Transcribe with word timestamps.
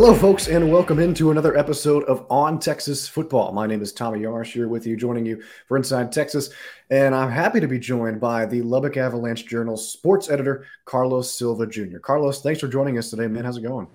Hello, 0.00 0.14
folks, 0.14 0.48
and 0.48 0.72
welcome 0.72 0.98
into 0.98 1.30
another 1.30 1.58
episode 1.58 2.04
of 2.04 2.24
On 2.30 2.58
Texas 2.58 3.06
Football. 3.06 3.52
My 3.52 3.66
name 3.66 3.82
is 3.82 3.92
Tommy 3.92 4.20
Yarrish 4.20 4.52
here 4.52 4.66
with 4.66 4.86
you, 4.86 4.96
joining 4.96 5.26
you 5.26 5.42
for 5.68 5.76
Inside 5.76 6.10
Texas. 6.10 6.48
And 6.88 7.14
I'm 7.14 7.30
happy 7.30 7.60
to 7.60 7.68
be 7.68 7.78
joined 7.78 8.18
by 8.18 8.46
the 8.46 8.62
Lubbock 8.62 8.96
Avalanche 8.96 9.44
Journal 9.44 9.76
sports 9.76 10.30
editor, 10.30 10.64
Carlos 10.86 11.30
Silva 11.30 11.66
Jr. 11.66 11.98
Carlos, 11.98 12.40
thanks 12.40 12.60
for 12.60 12.66
joining 12.66 12.96
us 12.96 13.10
today, 13.10 13.26
man. 13.26 13.44
How's 13.44 13.58
it 13.58 13.62
going? 13.62 13.88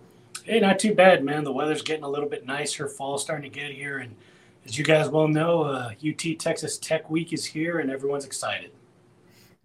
Hey, 0.43 0.59
not 0.59 0.77
too 0.77 0.93
bad, 0.93 1.23
man. 1.23 1.43
The 1.43 1.51
weather's 1.51 1.81
getting 1.81 2.03
a 2.03 2.09
little 2.09 2.29
bit 2.29 2.45
nicer. 2.45 2.87
Fall's 2.87 3.23
starting 3.23 3.51
to 3.51 3.59
get 3.59 3.71
here. 3.71 3.97
And 3.97 4.15
as 4.63 4.77
you 4.77 4.85
guys 4.85 5.09
well 5.09 5.27
know, 5.27 5.63
uh, 5.63 5.93
UT 6.07 6.37
Texas 6.37 6.77
Tech 6.77 7.09
Week 7.09 7.33
is 7.33 7.45
here, 7.45 7.79
and 7.79 7.89
everyone's 7.89 8.25
excited. 8.25 8.69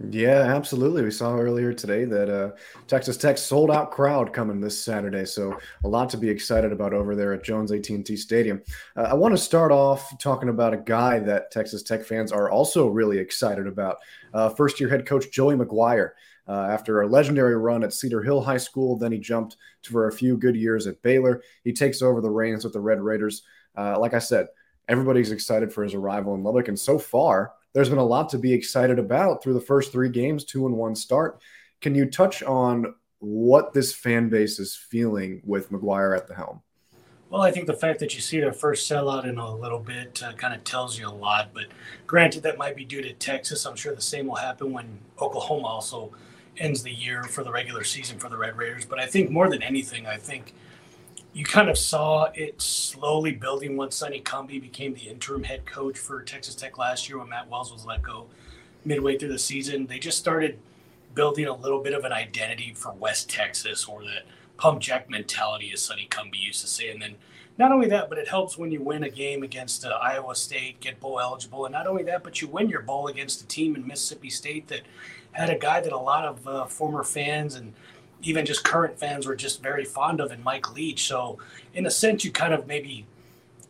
Yeah, 0.08 0.54
absolutely. 0.56 1.02
We 1.02 1.10
saw 1.10 1.36
earlier 1.36 1.74
today 1.74 2.06
that 2.06 2.30
uh, 2.30 2.52
Texas 2.86 3.18
Tech 3.18 3.36
sold 3.36 3.70
out 3.70 3.90
crowd 3.90 4.32
coming 4.32 4.58
this 4.58 4.82
Saturday, 4.82 5.26
so 5.26 5.58
a 5.84 5.88
lot 5.88 6.08
to 6.10 6.16
be 6.16 6.30
excited 6.30 6.72
about 6.72 6.94
over 6.94 7.14
there 7.14 7.34
at 7.34 7.44
Jones 7.44 7.70
AT&T 7.70 8.16
Stadium. 8.16 8.62
Uh, 8.96 9.02
I 9.02 9.14
want 9.14 9.34
to 9.34 9.38
start 9.38 9.72
off 9.72 10.18
talking 10.18 10.48
about 10.48 10.72
a 10.72 10.78
guy 10.78 11.18
that 11.18 11.50
Texas 11.50 11.82
Tech 11.82 12.02
fans 12.02 12.32
are 12.32 12.48
also 12.48 12.88
really 12.88 13.18
excited 13.18 13.66
about. 13.66 13.98
Uh, 14.32 14.48
first-year 14.48 14.88
head 14.88 15.04
coach 15.04 15.30
Joey 15.30 15.54
McGuire. 15.54 16.12
Uh, 16.48 16.66
after 16.70 17.02
a 17.02 17.06
legendary 17.06 17.56
run 17.56 17.84
at 17.84 17.92
Cedar 17.92 18.22
Hill 18.22 18.40
High 18.40 18.56
School, 18.56 18.96
then 18.96 19.12
he 19.12 19.18
jumped 19.18 19.56
for 19.82 20.08
a 20.08 20.12
few 20.12 20.38
good 20.38 20.56
years 20.56 20.86
at 20.86 21.02
Baylor. 21.02 21.42
He 21.62 21.72
takes 21.74 22.00
over 22.00 22.22
the 22.22 22.30
reins 22.30 22.64
with 22.64 22.72
the 22.72 22.80
Red 22.80 23.02
Raiders. 23.02 23.42
Uh, 23.76 24.00
like 24.00 24.14
I 24.14 24.18
said, 24.18 24.46
everybody's 24.88 25.30
excited 25.30 25.72
for 25.72 25.84
his 25.84 25.94
arrival 25.94 26.34
in 26.34 26.42
Lubbock, 26.42 26.68
and 26.68 26.78
so 26.78 26.98
far 26.98 27.52
there's 27.72 27.88
been 27.88 27.98
a 27.98 28.04
lot 28.04 28.28
to 28.30 28.38
be 28.38 28.52
excited 28.52 28.98
about 28.98 29.42
through 29.42 29.54
the 29.54 29.60
first 29.60 29.92
three 29.92 30.08
games, 30.08 30.44
two 30.44 30.66
and 30.66 30.76
one 30.76 30.94
start. 30.94 31.40
Can 31.80 31.94
you 31.94 32.06
touch 32.06 32.42
on 32.42 32.94
what 33.20 33.72
this 33.72 33.94
fan 33.94 34.28
base 34.28 34.58
is 34.58 34.74
feeling 34.74 35.42
with 35.44 35.70
McGuire 35.70 36.16
at 36.16 36.26
the 36.26 36.34
helm? 36.34 36.62
Well, 37.28 37.42
I 37.42 37.52
think 37.52 37.66
the 37.66 37.74
fact 37.74 38.00
that 38.00 38.14
you 38.14 38.20
see 38.20 38.40
their 38.40 38.52
first 38.52 38.90
sellout 38.90 39.24
in 39.24 39.38
a 39.38 39.54
little 39.54 39.78
bit 39.78 40.20
uh, 40.20 40.32
kind 40.32 40.52
of 40.52 40.64
tells 40.64 40.98
you 40.98 41.06
a 41.06 41.10
lot. 41.10 41.50
But 41.54 41.66
granted, 42.06 42.42
that 42.42 42.58
might 42.58 42.74
be 42.74 42.84
due 42.84 43.02
to 43.02 43.12
Texas. 43.12 43.66
I'm 43.66 43.76
sure 43.76 43.94
the 43.94 44.00
same 44.00 44.26
will 44.26 44.34
happen 44.34 44.72
when 44.72 44.98
Oklahoma 45.20 45.68
also 45.68 46.10
ends 46.58 46.82
the 46.82 46.90
year 46.90 47.22
for 47.22 47.44
the 47.44 47.52
regular 47.52 47.84
season 47.84 48.18
for 48.18 48.28
the 48.28 48.36
Red 48.36 48.56
Raiders. 48.56 48.84
But 48.84 48.98
I 48.98 49.06
think 49.06 49.30
more 49.30 49.48
than 49.48 49.62
anything, 49.62 50.08
I 50.08 50.16
think 50.16 50.54
you 51.32 51.44
kind 51.44 51.68
of 51.68 51.78
saw 51.78 52.28
it 52.34 52.60
slowly 52.60 53.32
building 53.32 53.76
once 53.76 53.96
Sonny 53.96 54.20
Cumbie 54.20 54.60
became 54.60 54.94
the 54.94 55.08
interim 55.08 55.44
head 55.44 55.64
coach 55.64 55.96
for 55.96 56.22
Texas 56.22 56.54
Tech 56.54 56.76
last 56.76 57.08
year 57.08 57.18
when 57.18 57.28
Matt 57.28 57.48
Wells 57.48 57.72
was 57.72 57.86
let 57.86 58.02
go 58.02 58.26
midway 58.84 59.16
through 59.16 59.28
the 59.28 59.38
season. 59.38 59.86
They 59.86 59.98
just 59.98 60.18
started 60.18 60.58
building 61.14 61.46
a 61.46 61.54
little 61.54 61.82
bit 61.82 61.94
of 61.94 62.04
an 62.04 62.12
identity 62.12 62.72
for 62.74 62.92
West 62.92 63.30
Texas 63.30 63.84
or 63.84 64.02
that 64.02 64.24
pump 64.56 64.80
jack 64.80 65.08
mentality, 65.08 65.70
as 65.72 65.82
Sonny 65.82 66.08
Cumbie 66.10 66.40
used 66.40 66.60
to 66.62 66.66
say. 66.66 66.90
And 66.90 67.00
then 67.00 67.14
not 67.58 67.70
only 67.70 67.88
that, 67.88 68.08
but 68.08 68.18
it 68.18 68.28
helps 68.28 68.58
when 68.58 68.72
you 68.72 68.82
win 68.82 69.04
a 69.04 69.10
game 69.10 69.42
against 69.42 69.84
uh, 69.84 69.90
Iowa 70.02 70.34
State, 70.34 70.80
get 70.80 70.98
bowl 70.98 71.20
eligible. 71.20 71.64
And 71.64 71.72
not 71.72 71.86
only 71.86 72.02
that, 72.04 72.24
but 72.24 72.42
you 72.42 72.48
win 72.48 72.68
your 72.68 72.82
bowl 72.82 73.06
against 73.06 73.42
a 73.42 73.46
team 73.46 73.76
in 73.76 73.86
Mississippi 73.86 74.30
State 74.30 74.66
that 74.68 74.82
had 75.32 75.50
a 75.50 75.58
guy 75.58 75.80
that 75.80 75.92
a 75.92 75.98
lot 75.98 76.24
of 76.24 76.48
uh, 76.48 76.64
former 76.64 77.04
fans 77.04 77.54
and– 77.54 77.72
even 78.22 78.46
just 78.46 78.64
current 78.64 78.98
fans 78.98 79.26
were 79.26 79.36
just 79.36 79.62
very 79.62 79.84
fond 79.84 80.20
of 80.20 80.32
in 80.32 80.42
Mike 80.42 80.74
Leach. 80.74 81.06
So 81.06 81.38
in 81.74 81.86
a 81.86 81.90
sense, 81.90 82.24
you 82.24 82.32
kind 82.32 82.54
of 82.54 82.66
maybe 82.66 83.06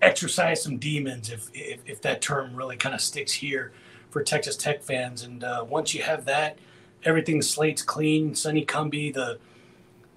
exercise 0.02 0.62
some 0.62 0.78
demons 0.78 1.30
if, 1.30 1.50
if, 1.54 1.80
if 1.86 2.02
that 2.02 2.22
term 2.22 2.56
really 2.56 2.76
kind 2.76 2.94
of 2.94 3.00
sticks 3.00 3.32
here 3.32 3.72
for 4.10 4.22
Texas 4.22 4.56
Tech 4.56 4.82
fans. 4.82 5.22
And 5.22 5.44
uh, 5.44 5.64
once 5.68 5.94
you 5.94 6.02
have 6.02 6.24
that, 6.24 6.58
everything 7.04 7.42
slates 7.42 7.82
clean. 7.82 8.34
Sonny 8.34 8.64
Cumbie, 8.64 9.12
the 9.12 9.38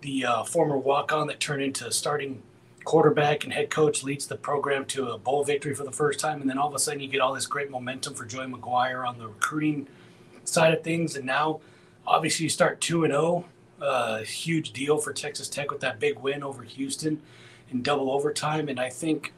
the 0.02 0.26
uh, 0.26 0.44
former 0.44 0.78
walk-on 0.78 1.28
that 1.28 1.39
turned 1.39 1.64
into 1.64 1.89
starting 1.92 2.44
quarterback 2.84 3.45
and 3.45 3.54
head 3.54 3.70
coach, 3.70 4.04
leads 4.04 4.28
the 4.28 4.36
program 4.36 4.84
to 4.84 5.11
a 5.11 5.17
bowl 5.17 5.45
victory 5.45 5.73
for 5.73 5.86
the 5.86 5.94
first 5.94 6.20
time. 6.20 6.42
And 6.42 6.50
then 6.50 6.58
all 6.58 6.67
of 6.67 6.76
a 6.76 6.80
sudden, 6.80 7.00
you 7.00 7.08
get 7.08 7.21
all 7.21 7.33
this 7.33 7.45
great 7.45 7.71
momentum 7.71 8.14
for 8.14 8.26
Joey 8.26 8.48
McGuire 8.48 9.08
on 9.08 9.17
the 9.17 9.27
recruiting 9.27 9.88
side 10.44 10.73
of 10.73 10.83
things. 10.83 11.15
And 11.15 11.26
now, 11.26 11.61
obviously, 12.05 12.44
you 12.44 12.50
start 12.50 12.82
two 12.82 13.05
and 13.05 13.14
zero 13.14 13.45
a 13.82 14.23
huge 14.23 14.73
deal 14.73 14.98
for 14.98 15.14
Texas 15.14 15.50
Tech 15.50 15.72
with 15.72 15.82
that 15.82 16.00
big 16.00 16.20
win 16.20 16.44
over 16.44 16.64
Houston 16.64 17.22
in 17.72 17.82
double 17.82 18.11
overtime. 18.11 18.70
And 18.70 18.80
I 18.80 18.89
think 18.89 19.34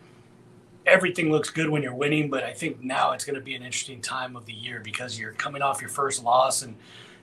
everything 0.86 1.32
looks 1.32 1.50
good 1.50 1.70
when 1.70 1.82
you're 1.82 1.96
winning, 1.96 2.30
but 2.30 2.44
I 2.44 2.54
think 2.54 2.84
now 2.84 3.14
it's 3.14 3.26
going 3.26 3.36
to 3.36 3.42
be 3.42 3.56
an 3.56 3.64
interesting 3.64 4.02
time 4.02 4.36
of 4.36 4.46
the 4.46 4.54
year 4.54 4.82
because 4.84 5.20
you're 5.20 5.34
coming 5.34 5.62
off 5.62 5.82
your 5.82 5.90
first 5.90 6.24
loss 6.24 6.62
and 6.62 6.76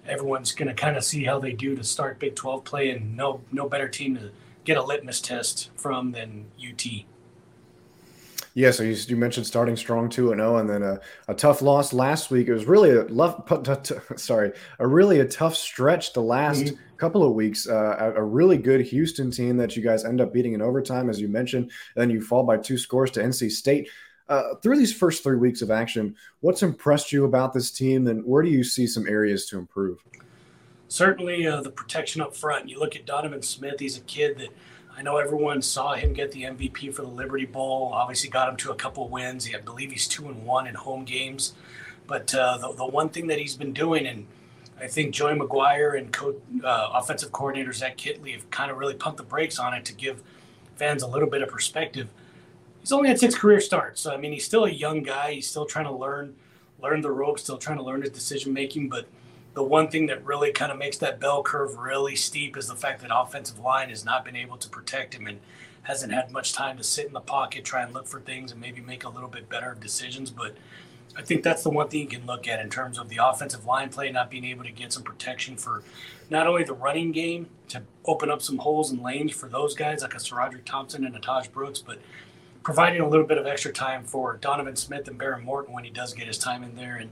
everyone's 0.06 0.52
going 0.52 0.68
to 0.68 0.74
kind 0.74 0.96
of 0.96 1.04
see 1.04 1.24
how 1.24 1.38
they 1.38 1.52
do 1.52 1.76
to 1.76 1.84
start 1.84 2.18
Big 2.18 2.34
12 2.34 2.64
play 2.64 2.90
and 2.90 3.16
no 3.16 3.40
no 3.52 3.68
better 3.68 3.88
team 3.88 4.16
to 4.16 4.30
get 4.64 4.76
a 4.76 4.82
litmus 4.82 5.20
test 5.20 5.70
from 5.76 6.12
than 6.12 6.46
UT. 6.58 6.84
Yeah, 8.54 8.70
so 8.70 8.82
you, 8.82 8.94
you 9.08 9.16
mentioned 9.16 9.46
starting 9.46 9.76
strong 9.76 10.10
two 10.10 10.32
and 10.32 10.38
zero, 10.38 10.56
oh, 10.56 10.58
and 10.58 10.68
then 10.68 10.82
a, 10.82 11.00
a 11.28 11.34
tough 11.34 11.62
loss 11.62 11.94
last 11.94 12.30
week. 12.30 12.48
It 12.48 12.52
was 12.52 12.66
really 12.66 12.90
a 12.90 13.04
love, 13.04 13.42
sorry, 14.16 14.52
a 14.78 14.86
really 14.86 15.20
a 15.20 15.24
tough 15.24 15.56
stretch 15.56 16.12
the 16.12 16.20
last 16.20 16.64
mm-hmm. 16.64 16.76
Couple 17.02 17.24
of 17.24 17.34
weeks. 17.34 17.68
Uh, 17.68 18.12
a, 18.14 18.22
really 18.22 18.56
good 18.56 18.80
Houston 18.80 19.28
team 19.32 19.56
that 19.56 19.74
you 19.74 19.82
guys 19.82 20.04
end 20.04 20.20
up 20.20 20.32
beating 20.32 20.52
in 20.52 20.62
overtime, 20.62 21.10
as 21.10 21.20
you 21.20 21.26
mentioned. 21.26 21.72
Then 21.96 22.10
you 22.10 22.20
fall 22.20 22.44
by 22.44 22.58
two 22.58 22.78
scores 22.78 23.10
to 23.12 23.20
NC 23.20 23.50
State. 23.50 23.88
Uh, 24.28 24.54
through 24.62 24.76
these 24.76 24.94
first 24.94 25.24
three 25.24 25.36
weeks 25.36 25.62
of 25.62 25.70
action, 25.72 26.14
what's 26.42 26.62
impressed 26.62 27.10
you 27.10 27.24
about 27.24 27.52
this 27.52 27.72
team, 27.72 28.06
and 28.06 28.24
where 28.24 28.40
do 28.40 28.48
you 28.48 28.62
see 28.62 28.86
some 28.86 29.04
areas 29.08 29.46
to 29.46 29.58
improve? 29.58 29.98
Certainly, 30.86 31.44
uh, 31.44 31.60
the 31.60 31.72
protection 31.72 32.22
up 32.22 32.36
front. 32.36 32.68
You 32.68 32.78
look 32.78 32.94
at 32.94 33.04
Donovan 33.04 33.42
Smith; 33.42 33.80
he's 33.80 33.96
a 33.96 34.02
kid 34.02 34.38
that 34.38 34.50
I 34.96 35.02
know 35.02 35.16
everyone 35.16 35.60
saw 35.60 35.94
him 35.94 36.12
get 36.12 36.30
the 36.30 36.44
MVP 36.44 36.94
for 36.94 37.02
the 37.02 37.08
Liberty 37.08 37.46
Bowl. 37.46 37.90
Obviously, 37.92 38.30
got 38.30 38.48
him 38.48 38.56
to 38.58 38.70
a 38.70 38.76
couple 38.76 39.08
wins. 39.08 39.50
I 39.52 39.58
believe 39.58 39.90
he's 39.90 40.06
two 40.06 40.28
and 40.28 40.46
one 40.46 40.68
in 40.68 40.76
home 40.76 41.04
games. 41.04 41.54
But 42.06 42.32
uh, 42.32 42.58
the, 42.58 42.74
the 42.74 42.86
one 42.86 43.08
thing 43.08 43.26
that 43.26 43.40
he's 43.40 43.56
been 43.56 43.72
doing, 43.72 44.06
and 44.06 44.26
I 44.82 44.88
think 44.88 45.14
Joey 45.14 45.34
McGuire 45.34 45.96
and 45.96 46.12
co- 46.12 46.40
uh, 46.64 46.90
offensive 46.94 47.30
coordinator 47.30 47.72
Zach 47.72 47.96
Kittley 47.96 48.32
have 48.32 48.50
kind 48.50 48.70
of 48.70 48.78
really 48.78 48.94
pumped 48.94 49.18
the 49.18 49.22
brakes 49.22 49.60
on 49.60 49.74
it 49.74 49.84
to 49.84 49.94
give 49.94 50.22
fans 50.74 51.04
a 51.04 51.06
little 51.06 51.28
bit 51.28 51.40
of 51.40 51.48
perspective. 51.48 52.08
He's 52.80 52.90
only 52.90 53.08
had 53.08 53.20
six 53.20 53.36
career 53.36 53.60
starts. 53.60 54.00
So, 54.00 54.12
I 54.12 54.16
mean, 54.16 54.32
he's 54.32 54.44
still 54.44 54.64
a 54.64 54.70
young 54.70 55.04
guy. 55.04 55.34
He's 55.34 55.48
still 55.48 55.66
trying 55.66 55.84
to 55.84 55.92
learn 55.92 56.34
learn 56.82 57.00
the 57.00 57.12
ropes, 57.12 57.42
still 57.42 57.58
trying 57.58 57.76
to 57.76 57.84
learn 57.84 58.02
his 58.02 58.10
decision 58.10 58.52
making. 58.52 58.88
But 58.88 59.06
the 59.54 59.62
one 59.62 59.86
thing 59.86 60.06
that 60.06 60.24
really 60.24 60.50
kind 60.50 60.72
of 60.72 60.78
makes 60.78 60.98
that 60.98 61.20
bell 61.20 61.44
curve 61.44 61.76
really 61.76 62.16
steep 62.16 62.56
is 62.56 62.66
the 62.66 62.74
fact 62.74 63.02
that 63.02 63.16
offensive 63.16 63.60
line 63.60 63.88
has 63.90 64.04
not 64.04 64.24
been 64.24 64.34
able 64.34 64.56
to 64.56 64.68
protect 64.68 65.14
him 65.14 65.28
and 65.28 65.38
hasn't 65.82 66.12
had 66.12 66.32
much 66.32 66.52
time 66.52 66.76
to 66.76 66.82
sit 66.82 67.06
in 67.06 67.12
the 67.12 67.20
pocket, 67.20 67.64
try 67.64 67.82
and 67.82 67.94
look 67.94 68.08
for 68.08 68.20
things, 68.20 68.50
and 68.50 68.60
maybe 68.60 68.80
make 68.80 69.04
a 69.04 69.08
little 69.08 69.28
bit 69.28 69.48
better 69.48 69.76
decisions. 69.80 70.30
But 70.30 70.56
I 71.16 71.22
think 71.22 71.42
that's 71.42 71.62
the 71.62 71.70
one 71.70 71.88
thing 71.88 72.00
you 72.00 72.06
can 72.06 72.26
look 72.26 72.48
at 72.48 72.60
in 72.60 72.70
terms 72.70 72.98
of 72.98 73.08
the 73.08 73.18
offensive 73.22 73.66
line 73.66 73.90
play, 73.90 74.10
not 74.10 74.30
being 74.30 74.44
able 74.44 74.64
to 74.64 74.70
get 74.70 74.92
some 74.92 75.02
protection 75.02 75.56
for 75.56 75.82
not 76.30 76.46
only 76.46 76.64
the 76.64 76.72
running 76.72 77.12
game 77.12 77.48
to 77.68 77.82
open 78.04 78.30
up 78.30 78.40
some 78.40 78.58
holes 78.58 78.90
and 78.90 79.02
lanes 79.02 79.32
for 79.32 79.48
those 79.48 79.74
guys 79.74 80.02
like 80.02 80.14
a 80.14 80.18
SaRodorick 80.18 80.64
Thompson 80.64 81.04
and 81.04 81.14
a 81.14 81.20
Taj 81.20 81.48
Brooks, 81.48 81.80
but 81.80 81.98
providing 82.62 83.00
a 83.00 83.08
little 83.08 83.26
bit 83.26 83.38
of 83.38 83.46
extra 83.46 83.72
time 83.72 84.04
for 84.04 84.36
Donovan 84.36 84.76
Smith 84.76 85.08
and 85.08 85.18
Behren 85.18 85.42
Morton 85.42 85.74
when 85.74 85.84
he 85.84 85.90
does 85.90 86.14
get 86.14 86.26
his 86.26 86.38
time 86.38 86.62
in 86.62 86.76
there. 86.76 86.96
And 86.96 87.10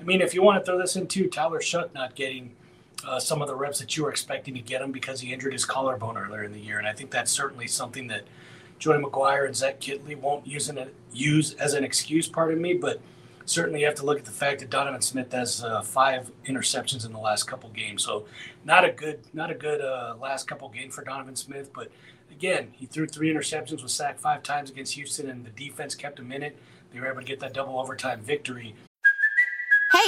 I 0.00 0.04
mean, 0.04 0.20
if 0.20 0.34
you 0.34 0.42
want 0.42 0.58
to 0.58 0.64
throw 0.64 0.78
this 0.78 0.96
into 0.96 1.28
Tyler 1.28 1.60
Shough 1.60 1.92
not 1.94 2.14
getting 2.14 2.54
uh, 3.06 3.18
some 3.18 3.42
of 3.42 3.48
the 3.48 3.54
reps 3.54 3.80
that 3.80 3.96
you 3.96 4.04
were 4.04 4.10
expecting 4.10 4.54
to 4.54 4.60
get 4.60 4.80
him 4.80 4.92
because 4.92 5.20
he 5.20 5.32
injured 5.32 5.52
his 5.52 5.64
collarbone 5.64 6.16
earlier 6.16 6.44
in 6.44 6.52
the 6.52 6.60
year, 6.60 6.78
and 6.78 6.86
I 6.86 6.92
think 6.92 7.10
that's 7.10 7.30
certainly 7.32 7.66
something 7.66 8.06
that 8.08 8.22
Joey 8.78 9.02
McGuire 9.02 9.46
and 9.46 9.54
Zach 9.54 9.80
Kittley 9.80 10.16
won't 10.18 10.46
use, 10.46 10.68
an, 10.68 10.90
use 11.12 11.54
as 11.54 11.74
an 11.74 11.84
excuse, 11.84 12.28
pardon 12.28 12.60
me, 12.60 12.74
but 12.74 13.00
certainly 13.44 13.80
you 13.80 13.86
have 13.86 13.94
to 13.96 14.04
look 14.04 14.18
at 14.18 14.24
the 14.24 14.30
fact 14.30 14.60
that 14.60 14.70
Donovan 14.70 15.02
Smith 15.02 15.32
has 15.32 15.62
uh, 15.62 15.82
five 15.82 16.30
interceptions 16.46 17.04
in 17.06 17.12
the 17.12 17.18
last 17.18 17.44
couple 17.44 17.70
games. 17.70 18.04
So 18.04 18.26
not 18.64 18.84
a 18.84 18.90
good, 18.92 19.20
not 19.32 19.50
a 19.50 19.54
good 19.54 19.80
uh, 19.80 20.16
last 20.20 20.46
couple 20.46 20.68
game 20.68 20.90
for 20.90 21.04
Donovan 21.04 21.36
Smith. 21.36 21.70
But 21.72 21.90
again, 22.30 22.68
he 22.72 22.86
threw 22.86 23.06
three 23.06 23.32
interceptions, 23.32 23.82
was 23.82 23.92
sacked 23.92 24.20
five 24.20 24.42
times 24.42 24.70
against 24.70 24.94
Houston, 24.94 25.28
and 25.28 25.44
the 25.44 25.50
defense 25.50 25.94
kept 25.94 26.18
him 26.18 26.32
in 26.32 26.42
it. 26.42 26.56
They 26.92 27.00
were 27.00 27.10
able 27.10 27.20
to 27.20 27.26
get 27.26 27.40
that 27.40 27.54
double 27.54 27.78
overtime 27.78 28.20
victory. 28.20 28.74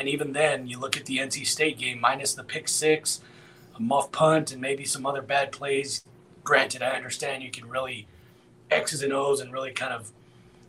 And 0.00 0.08
even 0.08 0.32
then, 0.32 0.66
you 0.66 0.78
look 0.78 0.96
at 0.96 1.04
the 1.04 1.18
NC 1.18 1.46
State 1.46 1.76
game, 1.76 2.00
minus 2.00 2.32
the 2.32 2.42
pick 2.42 2.68
six, 2.68 3.20
a 3.76 3.82
muff 3.82 4.10
punt, 4.10 4.50
and 4.50 4.58
maybe 4.58 4.86
some 4.86 5.04
other 5.04 5.20
bad 5.20 5.52
plays. 5.52 6.02
Granted, 6.42 6.82
I 6.82 6.92
understand 6.92 7.42
you 7.42 7.50
can 7.50 7.68
really 7.68 8.08
X's 8.70 9.02
and 9.02 9.12
O's 9.12 9.40
and 9.40 9.52
really 9.52 9.72
kind 9.72 9.92
of, 9.92 10.10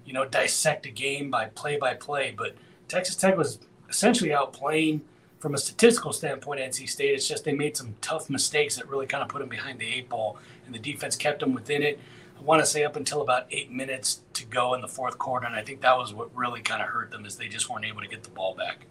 you 0.04 0.12
know, 0.12 0.26
dissect 0.26 0.86
a 0.86 0.92
game 0.92 1.32
by 1.32 1.46
play 1.46 1.78
by 1.78 1.94
play. 1.94 2.36
But 2.38 2.56
Texas 2.90 3.16
Tech 3.16 3.38
was 3.38 3.60
essentially 3.88 4.32
outplaying 4.32 5.00
from 5.40 5.54
a 5.56 5.58
statistical 5.58 6.12
standpoint 6.12 6.60
NC 6.60 6.90
State. 6.90 7.14
It's 7.14 7.26
just 7.26 7.46
they 7.46 7.54
made 7.54 7.78
some 7.78 7.96
tough 8.02 8.30
mistakes 8.30 8.76
that 8.76 8.90
really 8.90 9.08
kind 9.08 9.24
of 9.24 9.30
put 9.30 9.40
them 9.40 9.48
behind 9.48 9.80
the 9.80 9.88
eight 9.88 10.10
ball, 10.10 10.40
and 10.66 10.76
the 10.76 10.80
defense 10.80 11.16
kept 11.16 11.40
them 11.40 11.54
within 11.54 11.84
it. 11.84 12.02
I 12.38 12.42
want 12.42 12.62
to 12.62 12.66
say 12.66 12.84
up 12.84 12.98
until 12.98 13.22
about 13.22 13.46
eight 13.50 13.72
minutes 13.72 14.24
to 14.34 14.46
go 14.46 14.74
in 14.74 14.82
the 14.82 14.90
fourth 14.90 15.18
quarter, 15.18 15.46
and 15.46 15.56
I 15.56 15.62
think 15.62 15.80
that 15.82 15.98
was 15.98 16.14
what 16.14 16.36
really 16.36 16.60
kind 16.60 16.82
of 16.82 16.90
hurt 16.90 17.12
them 17.12 17.26
is 17.26 17.38
they 17.38 17.48
just 17.48 17.70
weren't 17.70 17.86
able 17.86 18.02
to 18.02 18.10
get 18.10 18.24
the 18.24 18.30
ball 18.32 18.56
back 18.56 18.88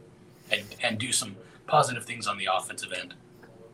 and, 0.90 0.98
do 0.98 1.12
some 1.12 1.36
positive 1.66 2.04
things 2.04 2.26
on 2.26 2.36
the 2.38 2.48
offensive 2.52 2.92
end. 2.92 3.14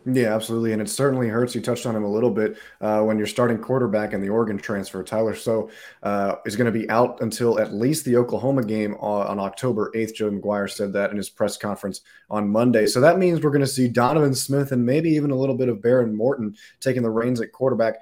Yeah, 0.09 0.37
absolutely, 0.37 0.73
and 0.73 0.81
it 0.81 0.89
certainly 0.89 1.29
hurts. 1.29 1.53
You 1.57 1.61
touched 1.61 1.85
on 1.85 1.97
him 1.97 2.05
a 2.05 2.11
little 2.11 2.31
bit 2.31 2.57
uh, 2.81 3.03
when 3.03 3.19
you're 3.19 3.27
starting 3.27 3.59
quarterback 3.59 4.13
in 4.13 4.21
the 4.21 4.29
Oregon 4.29 4.57
transfer. 4.57 5.03
Tyler 5.03 5.35
Shough 5.35 5.69
uh, 6.05 6.37
is 6.45 6.55
going 6.55 6.73
to 6.73 6.79
be 6.79 6.89
out 6.89 7.21
until 7.23 7.59
at 7.59 7.75
least 7.75 8.05
the 8.05 8.17
Oklahoma 8.17 8.63
game 8.63 8.95
on, 9.01 9.27
on 9.27 9.41
October 9.41 9.91
8th. 9.97 10.15
Joe 10.15 10.31
McGuire 10.31 10.71
said 10.71 10.93
that 10.93 11.11
in 11.11 11.17
his 11.17 11.29
press 11.29 11.57
conference 11.57 12.03
on 12.31 12.49
Monday. 12.49 12.87
So 12.87 13.01
that 13.01 13.19
means 13.19 13.41
we're 13.41 13.51
going 13.51 13.63
to 13.63 13.67
see 13.67 13.89
Donovan 13.89 14.37
Smith 14.37 14.71
and 14.71 14.87
maybe 14.87 15.11
even 15.11 15.33
a 15.33 15.37
little 15.37 15.57
bit 15.57 15.69
of 15.69 15.79
Behren 15.79 16.15
Morton 16.15 16.55
taking 16.81 17.03
the 17.03 17.11
reins 17.11 17.41
at 17.41 17.51
quarterback 17.51 17.97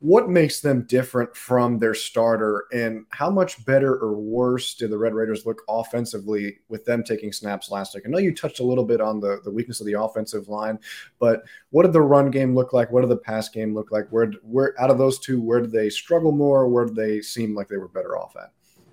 what 0.00 0.28
makes 0.28 0.60
them 0.60 0.82
different 0.82 1.34
from 1.34 1.78
their 1.78 1.94
starter 1.94 2.66
and 2.72 3.04
how 3.10 3.28
much 3.28 3.64
better 3.66 3.96
or 3.96 4.12
worse 4.16 4.74
did 4.74 4.90
the 4.90 4.98
red 4.98 5.12
raiders 5.12 5.44
look 5.44 5.62
offensively 5.68 6.60
with 6.68 6.84
them 6.84 7.02
taking 7.02 7.32
snaps 7.32 7.70
last 7.70 7.94
week? 7.94 8.04
I 8.06 8.08
know 8.08 8.18
you 8.18 8.32
touched 8.32 8.60
a 8.60 8.64
little 8.64 8.84
bit 8.84 9.00
on 9.00 9.18
the, 9.18 9.40
the 9.42 9.50
weakness 9.50 9.80
of 9.80 9.86
the 9.86 10.00
offensive 10.00 10.48
line 10.48 10.78
but 11.18 11.42
what 11.70 11.82
did 11.82 11.92
the 11.92 12.00
run 12.00 12.30
game 12.30 12.54
look 12.54 12.72
like? 12.72 12.90
What 12.90 13.02
did 13.02 13.10
the 13.10 13.16
pass 13.16 13.48
game 13.48 13.74
look 13.74 13.90
like? 13.90 14.08
Where 14.10 14.30
where 14.42 14.80
out 14.80 14.90
of 14.90 14.98
those 14.98 15.18
two 15.18 15.40
where 15.40 15.60
did 15.60 15.72
they 15.72 15.90
struggle 15.90 16.32
more? 16.32 16.68
Where 16.68 16.84
did 16.84 16.96
they 16.96 17.20
seem 17.20 17.54
like 17.54 17.68
they 17.68 17.76
were 17.76 17.88
better 17.88 18.16
off 18.16 18.36
at? 18.36 18.52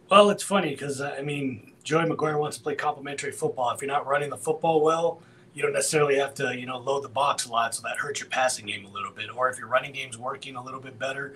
Well 0.10 0.30
it's 0.30 0.44
funny 0.44 0.72
because 0.72 1.02
uh, 1.02 1.16
i 1.18 1.22
mean 1.22 1.74
joey 1.84 2.06
mcguire 2.06 2.40
wants 2.40 2.58
to 2.58 2.64
play 2.64 2.76
complementary 2.76 3.32
football. 3.32 3.72
If 3.72 3.82
you're 3.82 3.92
not 3.92 4.08
running 4.08 4.30
the 4.30 4.38
football 4.38 4.82
well 4.82 5.22
you 5.56 5.62
don't 5.62 5.74
necessarily 5.74 6.18
have 6.18 6.34
to, 6.36 6.56
you 6.56 6.66
know, 6.66 6.78
load 6.78 7.04
the 7.04 7.10
box 7.10 7.46
a 7.46 7.52
lot, 7.52 7.74
so 7.74 7.82
that 7.84 7.98
hurts 7.98 8.20
your 8.20 8.28
passing 8.30 8.66
game 8.66 8.86
a 8.86 8.90
little 8.90 9.12
bit. 9.12 9.34
Or 9.34 9.50
if 9.50 9.58
your 9.58 9.68
running 9.68 9.94
game's 9.94 10.18
working 10.18 10.58
a 10.58 10.64
little 10.64 10.82
bit 10.82 11.00
better 11.00 11.36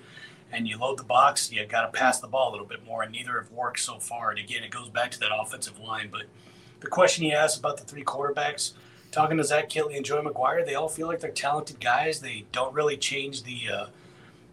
and 0.51 0.67
you 0.67 0.77
load 0.77 0.99
the 0.99 1.05
box, 1.05 1.51
you 1.51 1.65
got 1.65 1.91
to 1.91 1.97
pass 1.97 2.19
the 2.19 2.27
ball 2.27 2.49
a 2.49 2.51
little 2.51 2.65
bit 2.65 2.85
more, 2.85 3.01
and 3.01 3.13
neither 3.13 3.39
have 3.39 3.49
worked 3.49 3.79
so 3.79 3.97
far. 3.97 4.29
And 4.29 4.37
again, 4.37 4.63
it 4.63 4.71
goes 4.71 4.89
back 4.89 5.09
to 5.11 5.19
that 5.21 5.29
offensive 5.33 5.79
line. 5.79 6.09
But 6.11 6.23
the 6.81 6.87
question 6.87 7.23
you 7.23 7.31
asked 7.31 7.57
about 7.57 7.77
the 7.77 7.85
three 7.85 8.03
quarterbacks, 8.03 8.73
talking 9.11 9.37
to 9.37 9.43
Zach 9.43 9.69
Kittley 9.69 9.95
and 9.95 10.05
Joey 10.05 10.25
McGuire, 10.25 10.65
they 10.65 10.75
all 10.75 10.89
feel 10.89 11.07
like 11.07 11.21
they're 11.21 11.31
talented 11.31 11.79
guys. 11.79 12.19
They 12.19 12.45
don't 12.51 12.73
really 12.73 12.97
change 12.97 13.43
the 13.43 13.61
uh, 13.73 13.85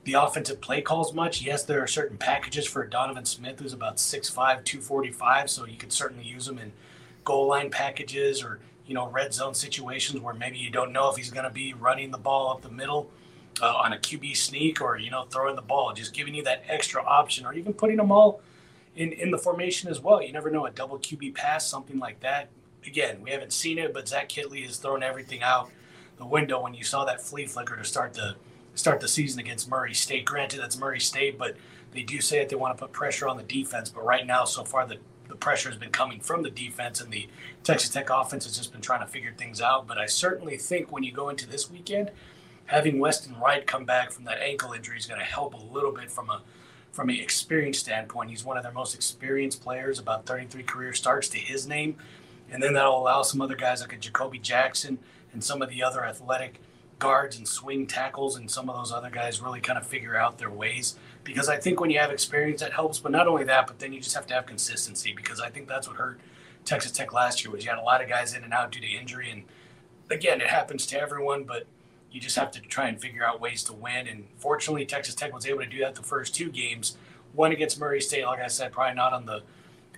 the 0.05 0.13
offensive 0.13 0.61
play 0.61 0.81
calls 0.81 1.13
much. 1.13 1.43
Yes, 1.43 1.65
there 1.65 1.83
are 1.83 1.89
certain 1.89 2.17
packages 2.17 2.65
for 2.65 2.87
Donovan 2.87 3.25
Smith, 3.25 3.59
who's 3.59 3.73
about 3.73 3.97
6'5", 3.97 4.63
245, 4.63 5.51
so 5.51 5.67
you 5.67 5.77
could 5.77 5.93
certainly 5.93 6.23
use 6.23 6.47
them 6.47 6.59
in 6.59 6.73
goal 7.25 7.49
line 7.49 7.71
packages 7.71 8.45
or 8.45 8.61
you 8.87 8.94
know, 8.94 9.09
red 9.09 9.35
zone 9.35 9.55
situations 9.55 10.21
where 10.21 10.35
maybe 10.35 10.59
you 10.59 10.71
don't 10.71 10.93
know 10.93 11.11
if 11.11 11.17
he's 11.17 11.31
going 11.31 11.44
to 11.44 11.50
be 11.50 11.75
running 11.75 12.11
the 12.11 12.19
ball 12.19 12.50
up 12.50 12.62
the 12.62 12.71
middle 12.71 13.11
uh, 13.61 13.75
on 13.75 13.93
a 13.93 13.97
QB 13.97 14.37
sneak 14.37 14.81
or, 14.81 14.99
you 14.99 15.11
know, 15.11 15.25
throwing 15.25 15.56
the 15.56 15.62
ball, 15.62 15.93
just 15.93 16.15
giving 16.15 16.35
you 16.35 16.43
that 16.44 16.62
extra 16.69 17.03
option 17.03 17.47
or 17.47 17.53
even 17.55 17.73
putting 17.73 17.97
them 17.97 18.12
all 18.12 18.41
in, 18.94 19.12
in 19.12 19.31
the 19.31 19.38
formation 19.38 19.91
as 19.91 20.00
well. 20.00 20.23
You 20.23 20.33
never 20.33 20.50
know 20.50 20.67
a 20.67 20.71
double 20.71 20.99
QB 20.99 21.35
pass, 21.35 21.67
something 21.67 21.99
like 21.99 22.21
that. 22.21 22.49
Again, 22.87 23.21
we 23.23 23.31
haven't 23.31 23.53
seen 23.53 23.79
it, 23.79 23.93
but 23.93 24.09
Zach 24.09 24.29
Kittley 24.29 24.65
has 24.65 24.77
thrown 24.77 25.03
everything 25.03 25.43
out 25.43 25.71
the 26.19 26.27
window 26.27 26.61
when 26.61 26.75
you 26.75 26.85
saw 26.85 27.05
that 27.05 27.21
flea 27.21 27.47
flicker 27.47 27.77
to 27.77 27.85
start 27.85 28.15
the 28.15 28.37
start 28.75 29.00
the 29.00 29.09
season 29.09 29.41
against 29.41 29.69
Murray 29.69 29.94
State. 29.94 30.25
Granted, 30.25 30.61
that's 30.61 30.79
Murray 30.79 31.00
State, 31.00 31.39
but 31.39 31.56
they 31.93 32.03
do 32.03 32.21
say 32.21 32.39
that 32.39 32.49
they 32.49 32.56
want 32.56 32.77
to 32.77 32.85
put 32.85 32.93
pressure 32.93 33.27
on 33.27 33.37
the 33.37 33.43
defense. 33.43 33.89
But 33.89 34.05
right 34.05 34.27
now, 34.27 34.44
so 34.44 34.65
far, 34.65 34.87
the 34.87 34.99
the 35.28 35.34
pressure 35.34 35.69
has 35.69 35.78
been 35.78 35.90
coming 35.90 36.20
from 36.20 36.43
the 36.43 36.50
defense, 36.50 37.00
and 37.00 37.12
the 37.12 37.28
Texas 37.64 37.90
Tech 37.90 38.11
offense 38.11 38.44
has 38.44 38.56
just 38.56 38.73
been 38.73 38.81
trying 38.81 39.00
to 39.00 39.06
figure 39.06 39.34
things 39.37 39.61
out. 39.61 39.87
But 39.87 39.99
I 39.99 40.06
certainly 40.06 40.56
think 40.56 40.93
when 40.93 41.02
you 41.02 41.12
go 41.12 41.28
into 41.28 41.49
this 41.49 41.70
weekend, 41.70 42.11
having 42.67 42.99
Weston 42.99 43.38
Wright 43.40 43.67
come 43.67 43.84
back 43.84 44.11
from 44.11 44.25
that 44.25 44.40
ankle 44.40 44.73
injury 44.73 44.99
is 44.99 45.06
going 45.06 45.20
to 45.20 45.26
help 45.26 45.55
a 45.55 45.75
little 45.75 45.93
bit 45.93 46.11
from 46.11 46.31
a 46.31 46.43
from 46.93 47.11
an 47.11 47.17
experience 47.17 47.78
standpoint. 47.78 48.31
He's 48.31 48.43
one 48.43 48.56
of 48.56 48.62
their 48.62 48.73
most 48.73 48.94
experienced 48.94 49.62
players, 49.62 49.99
about 49.99 50.25
33 50.25 50.62
career 50.62 50.94
starts 50.94 51.29
to 51.29 51.38
his 51.38 51.67
name, 51.67 51.96
and 52.50 52.62
then 52.62 52.72
that'll 52.72 52.99
allow 52.99 53.20
some 53.20 53.43
other 53.43 53.55
guys 53.55 53.82
like 53.82 53.93
a 53.93 53.99
Jacoby 53.99 54.38
Jackson 54.38 54.99
and 55.32 55.44
some 55.44 55.61
of 55.61 55.69
the 55.69 55.82
other 55.82 56.06
athletic 56.06 56.58
guards 56.99 57.37
and 57.37 57.46
swing 57.46 57.87
tackles 57.87 58.37
and 58.37 58.50
some 58.50 58.70
of 58.70 58.76
those 58.76 58.93
other 58.93 59.11
guys 59.11 59.43
really 59.43 59.61
kind 59.61 59.79
of 59.79 59.87
figure 59.87 60.17
out 60.17 60.38
their 60.38 60.50
ways 60.50 60.96
because 61.26 61.49
I 61.49 61.58
think 61.58 61.81
when 61.81 61.90
you 61.90 61.99
have 61.99 62.11
experience 62.11 62.61
that 62.61 62.73
helps. 62.73 62.99
But 62.99 63.12
not 63.12 63.26
only 63.26 63.44
that 63.44 63.67
but 63.67 63.78
then 63.78 63.93
you 63.93 64.00
just 64.00 64.14
have 64.14 64.26
to 64.28 64.34
have 64.34 64.46
consistency 64.46 65.12
because 65.14 65.40
I 65.40 65.50
think 65.50 65.69
that's 65.69 65.88
what 65.88 65.96
hurt 65.96 66.20
Texas 66.64 66.93
Tech 66.93 67.12
last 67.12 67.44
year 67.44 67.52
was 67.52 67.64
you 67.64 67.70
had 67.70 67.78
a 67.78 67.82
lot 67.82 68.02
of 68.02 68.08
guys 68.08 68.34
in 68.34 68.44
and 68.44 68.52
out 68.52 68.73
due 68.73 68.81
to 68.81 68.87
injury. 68.87 69.31
And 69.31 69.43
again 70.11 70.40
it 70.40 70.46
happens 70.46 70.87
to 70.87 71.00
everyone 71.00 71.44
but 71.44 71.67
you 72.11 72.20
just 72.20 72.37
have 72.37 72.50
to 72.52 72.61
try 72.61 72.88
and 72.88 72.99
figure 73.00 73.25
out 73.25 73.40
ways 73.40 73.62
to 73.64 73.73
win. 73.73 74.06
And 74.06 74.26
fortunately 74.38 74.87
Texas 74.87 75.14
Tech 75.14 75.34
was 75.34 75.46
able 75.46 75.61
to 75.61 75.67
do 75.67 75.81
that 75.81 75.96
the 75.96 76.02
first 76.02 76.34
two 76.34 76.49
games. 76.49 76.96
One 77.34 77.52
against 77.52 77.79
Murray 77.79 78.00
State 78.00 78.25
like 78.25 78.40
I 78.40 78.46
said 78.46 78.72
probably 78.72 78.94
not 78.94 79.12
on 79.12 79.26
the 79.26 79.43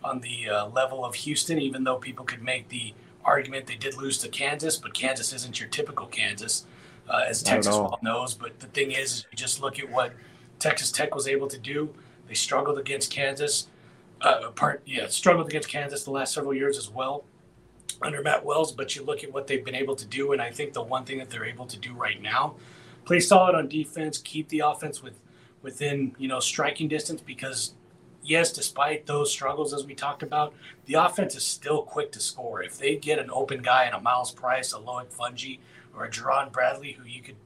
on 0.02 0.20
the 0.20 0.48
uh, 0.48 0.66
level 0.69 1.04
of 1.04 1.14
Houston 1.14 1.58
even 1.60 1.84
though 1.84 1.96
people 1.96 2.24
could 2.24 2.42
make 2.42 2.69
the 2.69 2.94
argument 3.24 3.66
they 3.66 3.74
did 3.74 3.96
lose 3.96 4.19
to 4.19 4.28
Kansas. 4.28 4.76
But 4.76 4.94
Kansas 4.94 5.32
isn't 5.32 5.60
your 5.60 5.69
typical 5.69 6.06
Kansas 6.06 6.64
uh, 7.08 7.24
as 7.28 7.42
Texas 7.42 7.74
well 7.74 7.98
knows. 8.02 8.34
But 8.34 8.58
the 8.60 8.66
thing 8.69 8.92
is, 8.92 9.26
you 9.31 9.36
just 9.36 9.60
look 9.60 9.78
at 9.78 9.90
what 9.90 10.12
Texas 10.58 10.90
Tech 10.90 11.14
was 11.14 11.28
able 11.28 11.49
to 11.49 11.58
do. 11.58 11.94
They 12.26 12.34
struggled 12.34 12.78
against 12.78 13.10
Kansas. 13.10 13.69
Uh, 14.20 14.50
part 14.50 14.82
yeah, 14.84 15.06
struggled 15.08 15.49
against 15.49 15.69
Kansas 15.69 16.05
the 16.05 16.10
last 16.10 16.34
several 16.34 16.52
years 16.55 16.76
as 16.76 16.90
well 16.90 17.25
under 18.02 18.22
Matt 18.22 18.44
Wells. 18.44 18.72
But 18.72 18.96
you 18.96 19.05
look 19.05 19.25
at 19.25 19.32
what 19.32 19.46
they've 19.46 19.64
been 19.64 19.75
able 19.75 19.96
to 19.96 20.06
do, 20.06 20.32
and 20.32 20.43
I 20.43 20.50
think 20.50 20.72
the 20.72 20.82
one 20.82 21.05
thing 21.05 21.19
that 21.19 21.31
they're 21.31 21.44
able 21.44 21.66
to 21.66 21.78
do 21.78 21.94
right 21.94 22.20
now, 22.20 22.56
play 23.05 23.20
solid 23.20 23.55
on 23.55 23.69
defense, 23.69 24.19
keep 24.19 24.49
the 24.49 24.60
offense 24.60 25.02
with 25.02 25.19
within 25.62 26.14
you 26.19 26.28
know 26.28 26.40
striking 26.40 26.88
distance 26.88 27.20
because 27.20 27.75
yes, 28.22 28.52
despite 28.52 29.06
those 29.06 29.32
struggles 29.32 29.72
as 29.72 29.84
we 29.87 29.94
talked 29.94 30.22
about, 30.22 30.55
the 30.87 30.94
offense 30.94 31.34
is 31.34 31.44
still 31.44 31.82
quick 31.82 32.12
to 32.12 32.20
score. 32.20 32.62
If 32.62 32.78
they 32.78 32.96
get 32.96 33.19
an 33.19 33.31
open 33.32 33.62
guy 33.62 33.84
and 33.84 33.94
a 33.94 34.00
Myles 34.00 34.32
Price, 34.32 34.72
a 34.72 34.76
Loic 34.76 35.06
Fouonji, 35.14 35.58
or 35.94 36.05
a 36.05 36.10
Jerand 36.10 36.52
Bradley, 36.52 36.93
who 36.93 37.05
you 37.05 37.22
could 37.22 37.37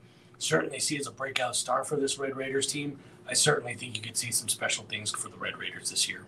certainly 0.43 0.79
see 0.79 0.99
as 0.99 1.07
a 1.07 1.13
breakout 1.13 1.57
star 1.57 1.85
for 1.85 1.97
this 1.97 2.19
Red 2.19 2.37
Raiders 2.37 2.67
team, 2.67 2.99
I 3.29 3.35
certainly 3.35 3.75
think 3.75 3.97
you 3.97 4.03
could 4.03 4.17
see 4.17 4.31
some 4.31 4.49
special 4.49 4.85
things 4.85 5.11
for 5.11 5.29
the 5.29 5.37
Red 5.37 5.59
Raiders 5.59 5.91
this 5.91 6.09
year. 6.09 6.25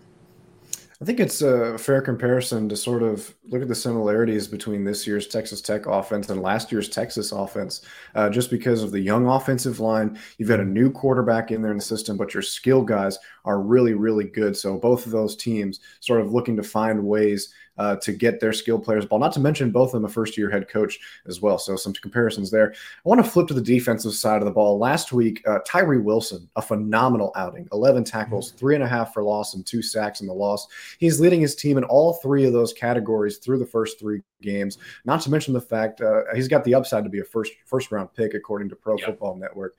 I 1.01 1.03
think 1.03 1.19
it's 1.19 1.41
a 1.41 1.77
fair 1.77 2.01
comparison 2.01 2.69
to 2.69 2.77
sort 2.77 3.03
of 3.03 3.35
look 3.49 3.61
at 3.61 3.67
the 3.67 3.75
similarities 3.75 4.47
between 4.47 4.85
this 4.85 5.05
year's 5.05 5.27
Texas 5.27 5.59
Tech 5.59 5.87
offense 5.87 6.29
and 6.29 6.41
last 6.41 6.71
year's 6.71 6.87
Texas 6.87 7.33
offense. 7.33 7.81
Uh, 8.15 8.29
just 8.29 8.49
because 8.49 8.81
of 8.81 8.91
the 8.91 8.99
young 8.99 9.27
offensive 9.27 9.81
line, 9.81 10.17
you've 10.37 10.47
got 10.47 10.61
a 10.61 10.65
new 10.65 10.89
quarterback 10.89 11.51
in 11.51 11.61
there 11.61 11.71
in 11.71 11.77
the 11.79 11.83
system, 11.83 12.15
but 12.15 12.33
your 12.33 12.41
skill 12.41 12.81
guys 12.81 13.19
are 13.43 13.59
really, 13.59 13.93
really 13.93 14.23
good. 14.23 14.55
So 14.55 14.77
both 14.77 15.05
of 15.05 15.11
those 15.11 15.35
teams 15.35 15.81
sort 15.99 16.21
of 16.21 16.31
looking 16.31 16.55
to 16.55 16.63
find 16.63 17.05
ways 17.05 17.53
uh, 17.77 17.95
to 17.97 18.11
get 18.11 18.39
their 18.39 18.53
skilled 18.53 18.83
players 18.83 19.05
ball. 19.05 19.19
Not 19.19 19.33
to 19.33 19.39
mention 19.39 19.71
both 19.71 19.89
of 19.89 19.93
them 19.93 20.05
a 20.05 20.09
first 20.09 20.37
year 20.37 20.49
head 20.49 20.69
coach 20.69 20.99
as 21.27 21.41
well. 21.41 21.57
So 21.57 21.75
some 21.75 21.93
comparisons 21.93 22.51
there. 22.51 22.73
I 22.73 23.09
want 23.09 23.23
to 23.23 23.29
flip 23.29 23.47
to 23.47 23.53
the 23.53 23.61
defensive 23.61 24.13
side 24.13 24.41
of 24.41 24.45
the 24.45 24.51
ball. 24.51 24.77
Last 24.77 25.11
week, 25.11 25.45
uh, 25.47 25.59
Tyree 25.65 25.99
Wilson, 25.99 26.49
a 26.55 26.61
phenomenal 26.61 27.31
outing 27.35 27.67
11 27.71 28.03
tackles, 28.03 28.49
mm-hmm. 28.49 28.57
three 28.57 28.75
and 28.75 28.83
a 28.83 28.87
half 28.87 29.13
for 29.13 29.23
loss, 29.23 29.53
and 29.55 29.65
two 29.65 29.81
sacks 29.81 30.21
in 30.21 30.27
the 30.27 30.33
loss. 30.33 30.67
He's 30.99 31.19
leading 31.19 31.41
his 31.41 31.55
team 31.55 31.77
in 31.77 31.83
all 31.83 32.13
three 32.13 32.45
of 32.45 32.53
those 32.53 32.73
categories 32.73 33.37
through 33.37 33.59
the 33.59 33.65
first 33.65 33.99
three 33.99 34.21
games. 34.41 34.77
Not 35.03 35.21
to 35.21 35.31
mention 35.31 35.53
the 35.53 35.61
fact 35.61 36.01
uh, 36.01 36.21
he's 36.33 36.47
got 36.47 36.63
the 36.63 36.75
upside 36.75 37.03
to 37.03 37.09
be 37.09 37.19
a 37.19 37.23
first 37.23 37.51
first 37.65 37.91
round 37.91 38.13
pick 38.13 38.33
according 38.33 38.69
to 38.69 38.75
Pro 38.75 38.97
yep. 38.97 39.07
Football 39.07 39.35
Network. 39.35 39.75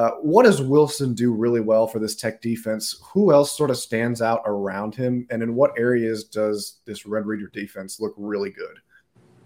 Uh, 0.00 0.12
what 0.22 0.44
does 0.44 0.62
Wilson 0.62 1.12
do 1.12 1.30
really 1.30 1.60
well 1.60 1.86
for 1.86 1.98
this 1.98 2.16
Tech 2.16 2.40
defense? 2.40 2.98
Who 3.12 3.32
else 3.32 3.54
sort 3.54 3.68
of 3.68 3.76
stands 3.76 4.22
out 4.22 4.40
around 4.46 4.94
him? 4.94 5.26
And 5.28 5.42
in 5.42 5.54
what 5.54 5.78
areas 5.78 6.24
does 6.24 6.78
this 6.86 7.04
Red 7.04 7.26
Raider 7.26 7.48
defense 7.48 8.00
look 8.00 8.14
really 8.16 8.48
good? 8.48 8.78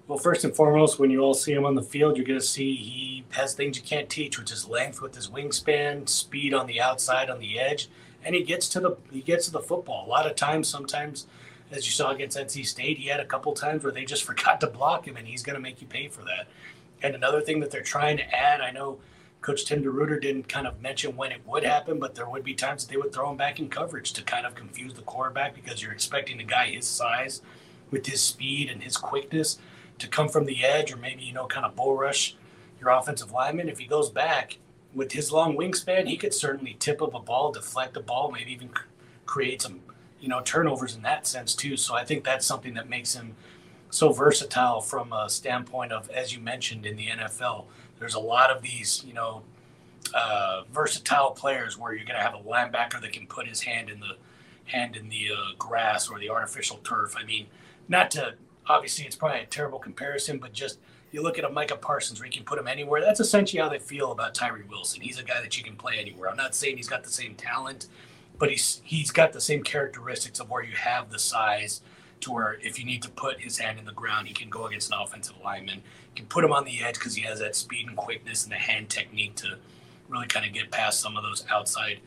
Well, 0.06 0.16
first 0.16 0.44
and 0.44 0.54
foremost, 0.54 1.00
when 1.00 1.11
you 1.11 1.23
all 1.23 1.34
see 1.34 1.52
him 1.52 1.66
on 1.66 1.75
the 1.75 1.82
field, 1.82 2.16
you're 2.16 2.25
going 2.25 2.38
to 2.38 2.46
see 2.46 2.76
he 2.76 3.25
has 3.30 3.54
things 3.54 3.76
you 3.76 3.82
can't 3.82 4.08
teach, 4.08 4.38
which 4.38 4.52
is 4.52 4.68
length 4.68 5.02
with 5.02 5.16
his 5.16 5.26
wingspan, 5.26 6.08
speed 6.08 6.54
on 6.54 6.68
the 6.68 6.80
outside, 6.80 7.30
on 7.30 7.40
the 7.40 7.58
edge, 7.58 7.88
and 8.25 8.37
he 8.37 8.44
gets 8.44 8.68
to 8.68 8.80
the 8.80 8.96
he 9.11 9.23
gets 9.23 9.46
to 9.46 9.50
the 9.50 9.61
football. 9.61 10.06
A 10.06 10.08
lot 10.08 10.25
of 10.25 10.37
times, 10.37 10.68
sometimes, 10.68 11.26
as 11.73 11.84
you 11.84 11.90
saw 11.90 12.12
against 12.12 12.38
NC 12.38 12.64
State, 12.64 12.99
he 12.99 13.08
had 13.08 13.18
a 13.18 13.25
couple 13.25 13.52
times 13.54 13.82
where 13.82 13.92
they 13.92 14.04
just 14.04 14.23
forgot 14.30 14.61
to 14.61 14.68
block 14.68 15.08
him, 15.08 15.16
and 15.16 15.26
he's 15.26 15.42
going 15.42 15.56
to 15.56 15.61
make 15.61 15.80
you 15.80 15.88
pay 15.88 16.06
for 16.06 16.23
that. 16.23 16.46
And 17.02 17.16
another 17.16 17.40
thing 17.40 17.58
that 17.58 17.73
they're 17.73 17.82
trying 17.82 18.18
to 18.18 18.32
add, 18.32 18.61
I 18.61 18.70
know 18.70 19.00
Coach 19.44 19.66
Tim 19.66 19.84
DeRuyter 19.84 20.22
didn't 20.22 20.48
kind 20.48 20.66
of 20.66 20.80
mention 20.80 21.16
when 21.16 21.30
it 21.30 21.42
would 21.46 21.64
happen, 21.64 21.98
but 21.98 22.14
there 22.14 22.26
would 22.26 22.42
be 22.42 22.54
times 22.54 22.86
that 22.86 22.90
they 22.90 22.96
would 22.96 23.12
throw 23.12 23.30
him 23.30 23.36
back 23.36 23.60
in 23.60 23.68
coverage 23.68 24.14
to 24.14 24.22
kind 24.22 24.46
of 24.46 24.54
confuse 24.54 24.94
the 24.94 25.02
quarterback 25.02 25.54
because 25.54 25.82
you're 25.82 25.92
expecting 25.92 26.40
a 26.40 26.44
guy 26.44 26.68
his 26.68 26.86
size, 26.86 27.42
with 27.90 28.06
his 28.06 28.22
speed 28.22 28.70
and 28.70 28.82
his 28.82 28.96
quickness, 28.96 29.58
to 29.98 30.08
come 30.08 30.30
from 30.30 30.46
the 30.46 30.64
edge 30.64 30.90
or 30.90 30.96
maybe 30.96 31.24
you 31.24 31.34
know 31.34 31.46
kind 31.46 31.66
of 31.66 31.76
bull 31.76 31.94
rush 31.94 32.36
your 32.80 32.88
offensive 32.88 33.32
lineman. 33.32 33.68
If 33.68 33.78
he 33.78 33.84
goes 33.84 34.08
back, 34.08 34.56
with 34.94 35.12
his 35.12 35.30
long 35.30 35.58
wingspan, 35.58 36.06
he 36.06 36.16
could 36.16 36.32
certainly 36.32 36.76
tip 36.78 37.02
up 37.02 37.12
a 37.12 37.20
ball, 37.20 37.52
deflect 37.52 37.98
a 37.98 38.00
ball, 38.00 38.32
maybe 38.32 38.50
even 38.50 38.70
create 39.26 39.60
some, 39.60 39.80
you 40.20 40.28
know, 40.28 40.40
turnovers 40.40 40.96
in 40.96 41.02
that 41.02 41.26
sense 41.26 41.54
too. 41.54 41.76
So 41.76 41.94
I 41.94 42.06
think 42.06 42.24
that's 42.24 42.46
something 42.46 42.72
that 42.74 42.88
makes 42.88 43.14
him 43.14 43.36
so 43.90 44.10
versatile 44.10 44.80
from 44.80 45.12
a 45.12 45.28
standpoint 45.28 45.92
of, 45.92 46.08
as 46.08 46.34
you 46.34 46.40
mentioned 46.40 46.86
in 46.86 46.96
the 46.96 47.08
NFL, 47.08 47.66
there's 47.98 48.14
a 48.14 48.20
lot 48.20 48.50
of 48.50 48.62
these, 48.62 49.04
you 49.06 49.14
know, 49.14 49.42
uh, 50.12 50.62
versatile 50.72 51.30
players 51.30 51.78
where 51.78 51.92
you're 51.92 52.04
going 52.04 52.18
to 52.18 52.22
have 52.22 52.34
a 52.34 52.38
linebacker 52.38 53.00
that 53.00 53.12
can 53.12 53.26
put 53.26 53.46
his 53.46 53.62
hand 53.62 53.90
in 53.90 54.00
the 54.00 54.16
hand 54.66 54.96
in 54.96 55.08
the 55.08 55.28
uh, 55.32 55.54
grass 55.58 56.08
or 56.08 56.18
the 56.18 56.30
artificial 56.30 56.78
turf. 56.78 57.14
I 57.18 57.24
mean, 57.24 57.46
not 57.88 58.10
to 58.12 58.34
obviously 58.66 59.04
it's 59.04 59.16
probably 59.16 59.40
a 59.40 59.46
terrible 59.46 59.78
comparison, 59.78 60.38
but 60.38 60.52
just 60.52 60.78
you 61.12 61.22
look 61.22 61.38
at 61.38 61.44
a 61.44 61.50
Micah 61.50 61.76
Parsons 61.76 62.18
where 62.18 62.26
you 62.26 62.32
can 62.32 62.44
put 62.44 62.58
him 62.58 62.66
anywhere. 62.66 63.00
That's 63.00 63.20
essentially 63.20 63.60
how 63.60 63.68
they 63.68 63.78
feel 63.78 64.12
about 64.12 64.34
Tyree 64.34 64.64
Wilson. 64.68 65.00
He's 65.00 65.18
a 65.18 65.22
guy 65.22 65.40
that 65.40 65.56
you 65.56 65.62
can 65.62 65.76
play 65.76 65.98
anywhere. 65.98 66.30
I'm 66.30 66.36
not 66.36 66.54
saying 66.54 66.76
he's 66.76 66.88
got 66.88 67.04
the 67.04 67.10
same 67.10 67.34
talent, 67.34 67.86
but 68.38 68.50
he's 68.50 68.80
he's 68.84 69.10
got 69.10 69.32
the 69.32 69.40
same 69.40 69.62
characteristics 69.62 70.40
of 70.40 70.50
where 70.50 70.62
you 70.62 70.74
have 70.74 71.10
the 71.10 71.18
size 71.18 71.82
to 72.25 72.33
where 72.33 72.59
if 72.62 72.78
you 72.78 72.85
need 72.85 73.02
to 73.02 73.11
put 73.11 73.40
his 73.40 73.59
hand 73.59 73.78
in 73.78 73.85
the 73.85 73.93
ground, 73.93 74.28
he 74.28 74.35
can 74.35 74.50
go 74.50 74.66
against 74.66 74.90
an 74.93 74.99
offensive 75.00 75.37
lineman. 75.43 75.76
You 75.76 76.16
can 76.16 76.26
put 76.26 76.45
him 76.45 76.52
on 76.52 76.64
the 76.64 76.83
edge 76.83 76.95
because 76.95 77.14
he 77.14 77.23
has 77.23 77.40
that 77.40 77.57
speed 77.57 77.87
and 77.88 77.97
quickness 77.97 78.45
and 78.45 78.52
the 78.52 78.57
hand 78.57 78.90
technique 78.90 79.37
to 79.37 79.57
really 80.09 80.26
kind 80.26 80.47
of 80.47 80.52
get 80.52 80.71
past 80.71 81.00
some 81.00 81.16
of 81.16 81.23
those 81.23 81.45
outside 81.50 82.00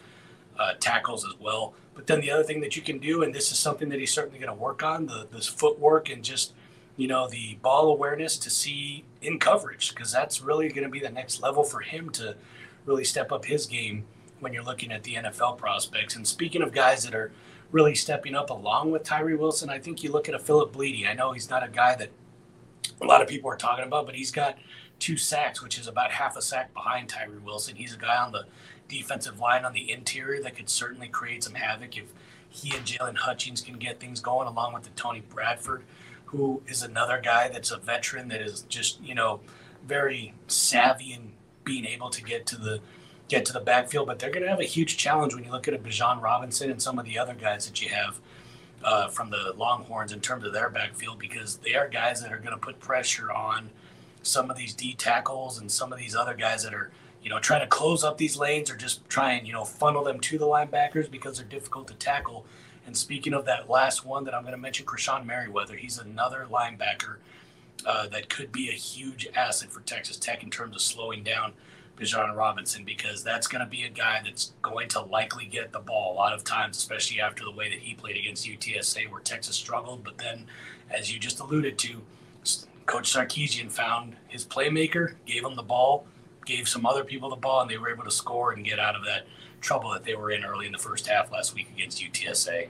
uh, 0.60 0.74
tackles 0.80 1.26
as 1.26 1.34
well. 1.40 1.74
But 1.96 2.08
then 2.08 2.22
the 2.22 2.32
other 2.32 2.44
thing 2.44 2.62
that 2.62 2.76
you 2.76 2.82
can 2.82 3.00
do, 3.00 3.24
and 3.24 3.34
this 3.34 3.52
is 3.52 3.58
something 3.58 3.90
that 3.90 4.00
he's 4.00 4.14
certainly 4.14 4.40
going 4.40 4.56
to 4.56 4.62
work 4.62 4.84
on, 4.84 5.08
the 5.08 5.28
this 5.32 5.48
footwork 5.48 6.10
and 6.10 6.24
just 6.24 6.54
you 6.98 7.08
know, 7.08 7.28
the 7.28 7.58
ball 7.62 7.92
awareness 7.92 8.38
to 8.40 8.50
see 8.50 9.06
in 9.22 9.40
coverage 9.40 9.94
because 9.94 10.12
that's 10.12 10.42
really 10.42 10.68
going 10.68 10.84
to 10.84 10.90
be 10.90 11.00
the 11.00 11.10
next 11.10 11.42
level 11.42 11.64
for 11.64 11.80
him 11.80 12.10
to 12.10 12.36
really 12.86 13.04
step 13.04 13.32
up 13.32 13.46
his 13.46 13.68
game 13.68 14.06
when 14.40 14.52
you're 14.52 14.64
looking 14.64 14.92
at 14.92 15.04
the 15.04 15.16
NFL 15.16 15.58
prospects. 15.58 16.16
And 16.16 16.28
speaking 16.28 16.62
of 16.62 16.74
guys 16.74 17.04
that 17.04 17.14
are 17.14 17.32
really 17.72 17.96
stepping 17.96 18.36
up 18.36 18.50
along 18.50 18.92
with 18.92 19.04
Tyree 19.04 19.36
Wilson, 19.36 19.70
I 19.70 19.80
think 19.80 20.04
you 20.04 20.12
look 20.12 20.30
at 20.30 20.36
a 20.36 20.40
Philip 20.40 20.74
Blidi. 20.74 21.08
I 21.08 21.14
know 21.14 21.32
he's 21.32 21.50
not 21.50 21.64
a 21.64 21.68
guy 21.68 21.96
that 21.96 22.10
a 23.02 23.06
lot 23.06 23.22
of 23.22 23.28
people 23.28 23.50
are 23.50 23.58
talking 23.58 23.86
about, 23.86 24.06
but 24.06 24.16
he's 24.16 24.32
got 24.32 24.58
two 25.00 25.18
sacks, 25.18 25.62
which 25.62 25.78
is 25.78 25.88
about 25.88 26.12
half 26.12 26.38
a 26.38 26.42
sack 26.42 26.74
behind 26.74 27.10
Tyree 27.10 27.38
Wilson. 27.44 27.76
He's 27.76 27.94
a 27.94 27.98
guy 27.98 28.18
on 28.18 28.32
the 28.32 28.46
defensive 28.88 29.40
line 29.40 29.66
on 29.66 29.74
the 29.74 29.92
interior 29.92 30.42
that 30.44 30.56
could 30.56 30.70
certainly 30.70 31.08
create 31.08 31.44
some 31.44 31.56
havoc 31.56 31.98
if 31.98 32.06
he 32.50 32.76
and 32.76 32.86
Jalen 32.86 33.18
Hutchings 33.18 33.62
can 33.62 33.78
get 33.78 34.00
things 34.00 34.22
going, 34.22 34.48
along 34.48 34.74
with 34.74 34.84
the 34.84 34.90
Tony 34.92 35.22
Bradford 35.22 35.84
who 36.28 36.62
is 36.68 36.84
another 36.84 37.20
guy 37.24 37.48
that's 37.48 37.72
a 37.72 37.78
veteran 37.78 38.28
that 38.28 38.42
is 38.42 38.62
just 38.64 39.02
you 39.02 39.16
know 39.16 39.40
very 39.86 40.34
savvy 40.48 41.14
in 41.14 41.32
being 41.64 41.86
able 41.86 42.10
to 42.10 42.24
get 42.24 42.46
to 42.46 42.58
the 42.58 42.80
get 43.27 43.46
to 43.46 43.53
the 43.53 43.60
backfield. 43.60 44.07
But 44.07 44.19
they're 44.19 44.31
going 44.31 44.43
to 44.43 44.50
have 44.50 44.60
a 44.60 44.65
huge 44.65 44.98
challenge 44.98 45.34
when 45.34 45.43
you 45.43 45.51
look 45.51 45.67
at 45.67 45.74
a 45.74 45.77
Bijan 45.77 46.22
Robinson 46.22 46.72
and 46.72 46.81
some 46.81 47.00
of 47.00 47.05
the 47.05 47.17
other 47.17 47.34
guys 47.34 47.65
that 47.67 47.81
you 47.81 47.89
have 47.89 48.19
uh, 48.84 49.07
from 49.07 49.29
the 49.29 49.53
Longhorns 49.57 50.12
in 50.12 50.19
terms 50.22 50.46
of 50.46 50.53
their 50.53 50.69
backfield 50.69 51.19
because 51.19 51.57
they 51.57 51.75
are 51.75 51.88
guys 51.88 52.22
that 52.22 52.31
are 52.31 52.38
going 52.38 52.51
to 52.51 52.57
put 52.57 52.79
pressure 52.79 53.31
on 53.31 53.69
some 54.22 54.50
of 54.50 54.57
these 54.57 54.74
D 54.74 54.93
tackles 54.93 55.60
and 55.60 55.72
some 55.72 55.91
of 55.91 56.00
these 56.00 56.15
other 56.15 56.34
guys 56.34 56.63
that 56.63 56.74
are 56.74 56.91
you 57.24 57.29
know 57.29 57.39
trying 57.39 57.62
to 57.62 57.67
close 57.67 58.03
up 58.03 58.17
these 58.17 58.38
lanes 58.38 58.69
or 58.69 58.75
just 58.75 59.07
try 59.10 59.34
and 59.34 59.48
you 59.48 59.53
know 59.53 59.65
funnel 59.65 60.03
them 60.03 60.19
to 60.19 60.38
the 60.38 60.46
linebackers 60.46 61.10
because 61.10 61.38
they're 61.38 61.48
difficult 61.48 61.88
to 61.88 61.93
tackle. 61.96 62.46
And 62.86 62.96
speaking 62.96 63.34
of 63.34 63.46
that 63.46 63.69
last 63.69 64.05
one 64.05 64.24
that 64.24 64.34
I'm 64.34 64.43
going 64.43 64.53
to 64.53 64.57
mention, 64.57 64.86
Krishon 64.86 65.25
Merriweather, 65.25 65.75
he's 65.75 65.98
another 65.98 66.48
linebacker 66.50 67.17
uh, 67.86 68.07
that 68.07 68.29
could 68.29 68.51
be 68.51 68.69
a 68.69 68.74
huge 68.74 69.27
asset 69.36 69.72
for 69.72 69.81
Texas 69.81 70.15
Tech 70.15 70.41
in 70.41 70.50
terms 70.50 70.74
of 70.74 70.81
slowing 70.81 71.22
down 71.24 71.51
Bijan 71.98 72.36
Robinson 72.36 72.84
because 72.84 73.24
that's 73.24 73.48
going 73.48 73.63
to 73.63 73.70
be 73.70 73.84
a 73.84 73.89
guy 73.89 74.22
that's 74.24 74.54
going 74.62 74.88
to 74.89 75.01
likely 75.01 75.46
get 75.46 75.72
the 75.72 75.80
ball 75.80 76.13
a 76.13 76.16
lot 76.16 76.34
of 76.34 76.44
times, 76.44 76.77
especially 76.77 77.20
after 77.20 77.44
the 77.44 77.51
way 77.51 77.70
that 77.70 77.80
he 77.80 77.96
played 77.96 78.18
against 78.18 78.46
UTSA 78.46 79.10
where 79.10 79.22
Texas 79.22 79.56
struggled. 79.56 80.04
But 80.04 80.18
then, 80.18 80.46
as 80.92 81.12
you 81.12 81.20
just 81.20 81.39
alluded 81.39 81.77
to, 81.80 82.01
Coach 82.86 83.13
Sarkisian 83.13 83.72
found 83.72 84.16
his 84.27 84.46
playmaker, 84.46 85.16
gave 85.25 85.44
him 85.44 85.56
the 85.56 85.63
ball, 85.63 86.06
gave 86.46 86.70
some 86.70 86.86
other 86.86 87.04
people 87.04 87.30
the 87.30 87.36
ball, 87.36 87.62
and 87.62 87.70
they 87.70 87.77
were 87.77 87.89
able 87.89 88.06
to 88.06 88.12
score 88.12 88.54
and 88.54 88.63
get 88.63 88.80
out 88.80 88.96
of 88.96 89.04
that 89.06 89.27
trouble 89.60 89.92
that 89.92 90.04
they 90.04 90.16
were 90.16 90.32
in 90.32 90.46
early 90.46 90.68
in 90.68 90.72
the 90.72 90.77
first 90.77 91.08
half 91.08 91.32
last 91.32 91.54
week 91.54 91.70
against 91.75 92.01
UTSA. 92.01 92.70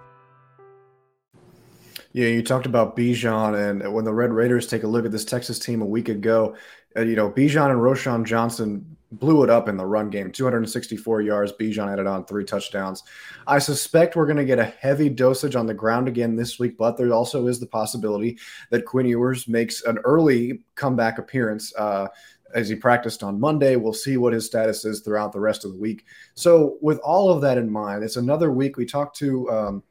Yeah, 2.13 2.27
you 2.27 2.43
talked 2.43 2.65
about 2.65 2.97
Bijan, 2.97 3.69
and 3.69 3.93
when 3.93 4.03
the 4.03 4.13
Red 4.13 4.31
Raiders 4.31 4.67
take 4.67 4.83
a 4.83 4.87
look 4.87 5.05
at 5.05 5.11
this 5.11 5.23
Texas 5.23 5.59
team 5.59 5.81
a 5.81 5.85
week 5.85 6.09
ago, 6.09 6.55
uh, 6.97 7.01
you 7.01 7.15
know, 7.15 7.31
Bijan 7.31 7.71
and 7.71 7.79
Roschon 7.79 8.25
Johnson 8.25 8.97
blew 9.13 9.43
it 9.43 9.49
up 9.49 9.69
in 9.69 9.77
the 9.77 9.85
run 9.85 10.09
game 10.09 10.31
264 10.31 11.21
yards. 11.21 11.53
Bijan 11.53 11.91
added 11.91 12.07
on 12.07 12.25
three 12.25 12.43
touchdowns. 12.43 13.03
I 13.47 13.59
suspect 13.59 14.15
we're 14.15 14.25
going 14.25 14.37
to 14.37 14.45
get 14.45 14.59
a 14.59 14.65
heavy 14.65 15.09
dosage 15.09 15.55
on 15.55 15.67
the 15.67 15.73
ground 15.73 16.07
again 16.07 16.35
this 16.35 16.59
week, 16.59 16.77
but 16.77 16.97
there 16.97 17.11
also 17.13 17.47
is 17.47 17.59
the 17.59 17.65
possibility 17.65 18.37
that 18.71 18.85
Quinn 18.85 19.05
Ewers 19.05 19.47
makes 19.47 19.83
an 19.83 19.97
early 19.99 20.63
comeback 20.75 21.17
appearance. 21.17 21.73
Uh, 21.77 22.07
as 22.53 22.67
he 22.67 22.75
practiced 22.75 23.23
on 23.23 23.39
Monday. 23.39 23.77
We'll 23.77 23.93
see 23.93 24.17
what 24.17 24.33
his 24.33 24.45
status 24.45 24.83
is 24.83 24.99
throughout 24.99 25.31
the 25.31 25.39
rest 25.39 25.63
of 25.63 25.71
the 25.71 25.79
week. 25.79 26.03
So, 26.33 26.77
with 26.81 26.99
all 26.99 27.31
of 27.31 27.39
that 27.41 27.57
in 27.57 27.69
mind, 27.69 28.03
it's 28.03 28.17
another 28.17 28.51
week. 28.51 28.75
We 28.75 28.85
talked 28.85 29.15
to 29.19 29.49
um, 29.49 29.83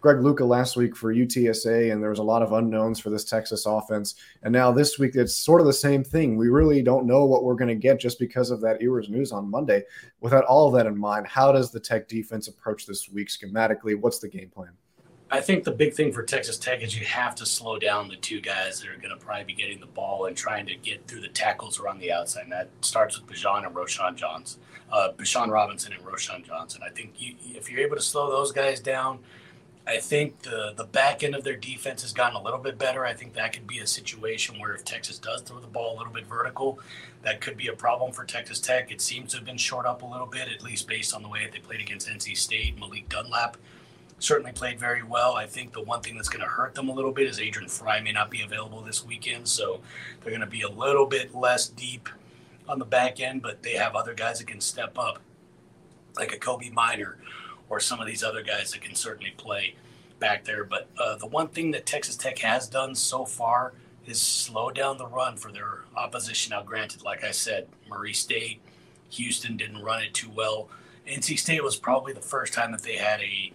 Greg 0.00 0.20
Luca 0.20 0.44
last 0.44 0.76
week 0.76 0.94
for 0.94 1.12
UTSA, 1.12 1.92
and 1.92 2.02
there 2.02 2.10
was 2.10 2.20
a 2.20 2.24
lot 2.24 2.42
of 2.42 2.52
unknowns 2.52 3.00
for 3.00 3.10
this 3.10 3.24
Texas 3.24 3.66
offense. 3.66 4.14
And 4.42 4.52
now 4.52 4.70
this 4.70 4.98
week, 4.98 5.16
it's 5.16 5.34
sort 5.34 5.60
of 5.60 5.66
the 5.66 5.72
same 5.72 6.04
thing. 6.04 6.36
We 6.36 6.48
really 6.48 6.82
don't 6.82 7.06
know 7.06 7.24
what 7.24 7.44
we're 7.44 7.54
going 7.54 7.68
to 7.68 7.74
get 7.74 7.98
just 7.98 8.18
because 8.18 8.50
of 8.50 8.60
that 8.60 8.80
Ewers 8.80 9.08
news 9.08 9.32
on 9.32 9.50
Monday. 9.50 9.82
Without 10.20 10.44
all 10.44 10.68
of 10.68 10.74
that 10.74 10.86
in 10.86 10.96
mind, 10.96 11.26
how 11.26 11.50
does 11.50 11.70
the 11.70 11.80
Tech 11.80 12.08
defense 12.08 12.48
approach 12.48 12.86
this 12.86 13.08
week 13.08 13.28
schematically? 13.28 13.98
What's 13.98 14.20
the 14.20 14.28
game 14.28 14.50
plan? 14.50 14.70
I 15.30 15.40
think 15.42 15.64
the 15.64 15.72
big 15.72 15.92
thing 15.92 16.10
for 16.10 16.22
Texas 16.22 16.56
Tech 16.56 16.82
is 16.82 16.98
you 16.98 17.04
have 17.04 17.34
to 17.34 17.44
slow 17.44 17.78
down 17.78 18.08
the 18.08 18.16
two 18.16 18.40
guys 18.40 18.80
that 18.80 18.88
are 18.88 18.96
going 18.96 19.10
to 19.10 19.16
probably 19.16 19.44
be 19.44 19.52
getting 19.52 19.78
the 19.78 19.86
ball 19.86 20.24
and 20.24 20.34
trying 20.34 20.64
to 20.66 20.74
get 20.76 21.06
through 21.06 21.20
the 21.20 21.28
tackles 21.28 21.78
around 21.78 21.98
the 21.98 22.10
outside. 22.10 22.44
And 22.44 22.52
that 22.52 22.70
starts 22.80 23.20
with 23.20 23.28
Bijan 23.28 23.66
and 23.66 23.74
Roschon 23.74 24.14
Johnson, 24.16 24.62
uh, 24.90 25.10
Bijan 25.16 25.50
Robinson 25.50 25.92
and 25.92 26.02
Roschon 26.02 26.46
Johnson. 26.46 26.80
I 26.82 26.88
think 26.88 27.20
you, 27.20 27.34
if 27.44 27.70
you're 27.70 27.80
able 27.80 27.96
to 27.96 28.02
slow 28.02 28.30
those 28.30 28.52
guys 28.52 28.80
down, 28.80 29.18
I 29.88 29.96
think 29.96 30.42
the 30.42 30.74
the 30.76 30.84
back 30.84 31.24
end 31.24 31.34
of 31.34 31.44
their 31.44 31.56
defense 31.56 32.02
has 32.02 32.12
gotten 32.12 32.36
a 32.36 32.42
little 32.42 32.58
bit 32.58 32.76
better. 32.76 33.06
I 33.06 33.14
think 33.14 33.32
that 33.34 33.54
could 33.54 33.66
be 33.66 33.78
a 33.78 33.86
situation 33.86 34.60
where 34.60 34.74
if 34.74 34.84
Texas 34.84 35.18
does 35.18 35.40
throw 35.40 35.60
the 35.60 35.66
ball 35.66 35.96
a 35.96 35.98
little 35.98 36.12
bit 36.12 36.26
vertical, 36.26 36.78
that 37.22 37.40
could 37.40 37.56
be 37.56 37.68
a 37.68 37.72
problem 37.72 38.12
for 38.12 38.26
Texas 38.26 38.60
Tech. 38.60 38.92
It 38.92 39.00
seems 39.00 39.30
to 39.30 39.38
have 39.38 39.46
been 39.46 39.56
short 39.56 39.86
up 39.86 40.02
a 40.02 40.06
little 40.06 40.26
bit, 40.26 40.48
at 40.54 40.62
least 40.62 40.88
based 40.88 41.14
on 41.14 41.22
the 41.22 41.28
way 41.28 41.42
that 41.42 41.52
they 41.52 41.60
played 41.60 41.80
against 41.80 42.06
NC 42.06 42.36
State. 42.36 42.78
Malik 42.78 43.08
Dunlap 43.08 43.56
certainly 44.18 44.52
played 44.52 44.78
very 44.78 45.02
well. 45.02 45.36
I 45.36 45.46
think 45.46 45.72
the 45.72 45.80
one 45.80 46.02
thing 46.02 46.16
that's 46.16 46.28
going 46.28 46.44
to 46.44 46.50
hurt 46.50 46.74
them 46.74 46.90
a 46.90 46.92
little 46.92 47.12
bit 47.12 47.26
is 47.26 47.40
Adrian 47.40 47.70
Frye 47.70 48.00
may 48.00 48.12
not 48.12 48.30
be 48.30 48.42
available 48.42 48.82
this 48.82 49.06
weekend, 49.06 49.48
so 49.48 49.80
they're 50.20 50.32
going 50.32 50.42
to 50.42 50.46
be 50.46 50.62
a 50.62 50.68
little 50.68 51.06
bit 51.06 51.34
less 51.34 51.66
deep 51.66 52.10
on 52.68 52.78
the 52.78 52.84
back 52.84 53.20
end, 53.20 53.40
but 53.40 53.62
they 53.62 53.72
have 53.72 53.96
other 53.96 54.12
guys 54.12 54.38
that 54.38 54.48
can 54.48 54.60
step 54.60 54.98
up, 54.98 55.18
like 56.18 56.34
a 56.34 56.38
Kobee 56.38 56.70
Minor 56.74 57.16
or 57.70 57.80
some 57.80 58.00
of 58.00 58.06
these 58.06 58.22
other 58.22 58.42
guys 58.42 58.72
that 58.72 58.80
can 58.80 58.94
certainly 58.94 59.32
play 59.36 59.74
back 60.18 60.44
there. 60.44 60.64
But 60.64 60.88
uh, 60.98 61.16
the 61.16 61.26
one 61.26 61.48
thing 61.48 61.70
that 61.72 61.86
Texas 61.86 62.16
Tech 62.16 62.38
has 62.38 62.68
done 62.68 62.94
so 62.94 63.24
far 63.24 63.72
is 64.06 64.20
slow 64.20 64.70
down 64.70 64.98
the 64.98 65.06
run 65.06 65.36
for 65.36 65.52
their 65.52 65.84
opposition. 65.96 66.50
Now, 66.50 66.62
granted, 66.62 67.02
like 67.02 67.24
I 67.24 67.30
said, 67.30 67.68
Murray 67.88 68.14
State, 68.14 68.60
Houston 69.10 69.56
didn't 69.56 69.82
run 69.82 70.02
it 70.02 70.14
too 70.14 70.30
well. 70.34 70.68
NC 71.06 71.38
State 71.38 71.62
was 71.62 71.76
probably 71.76 72.12
the 72.12 72.20
first 72.20 72.52
time 72.52 72.72
that 72.72 72.82
they 72.82 72.96
had 72.96 73.20
a 73.20 73.52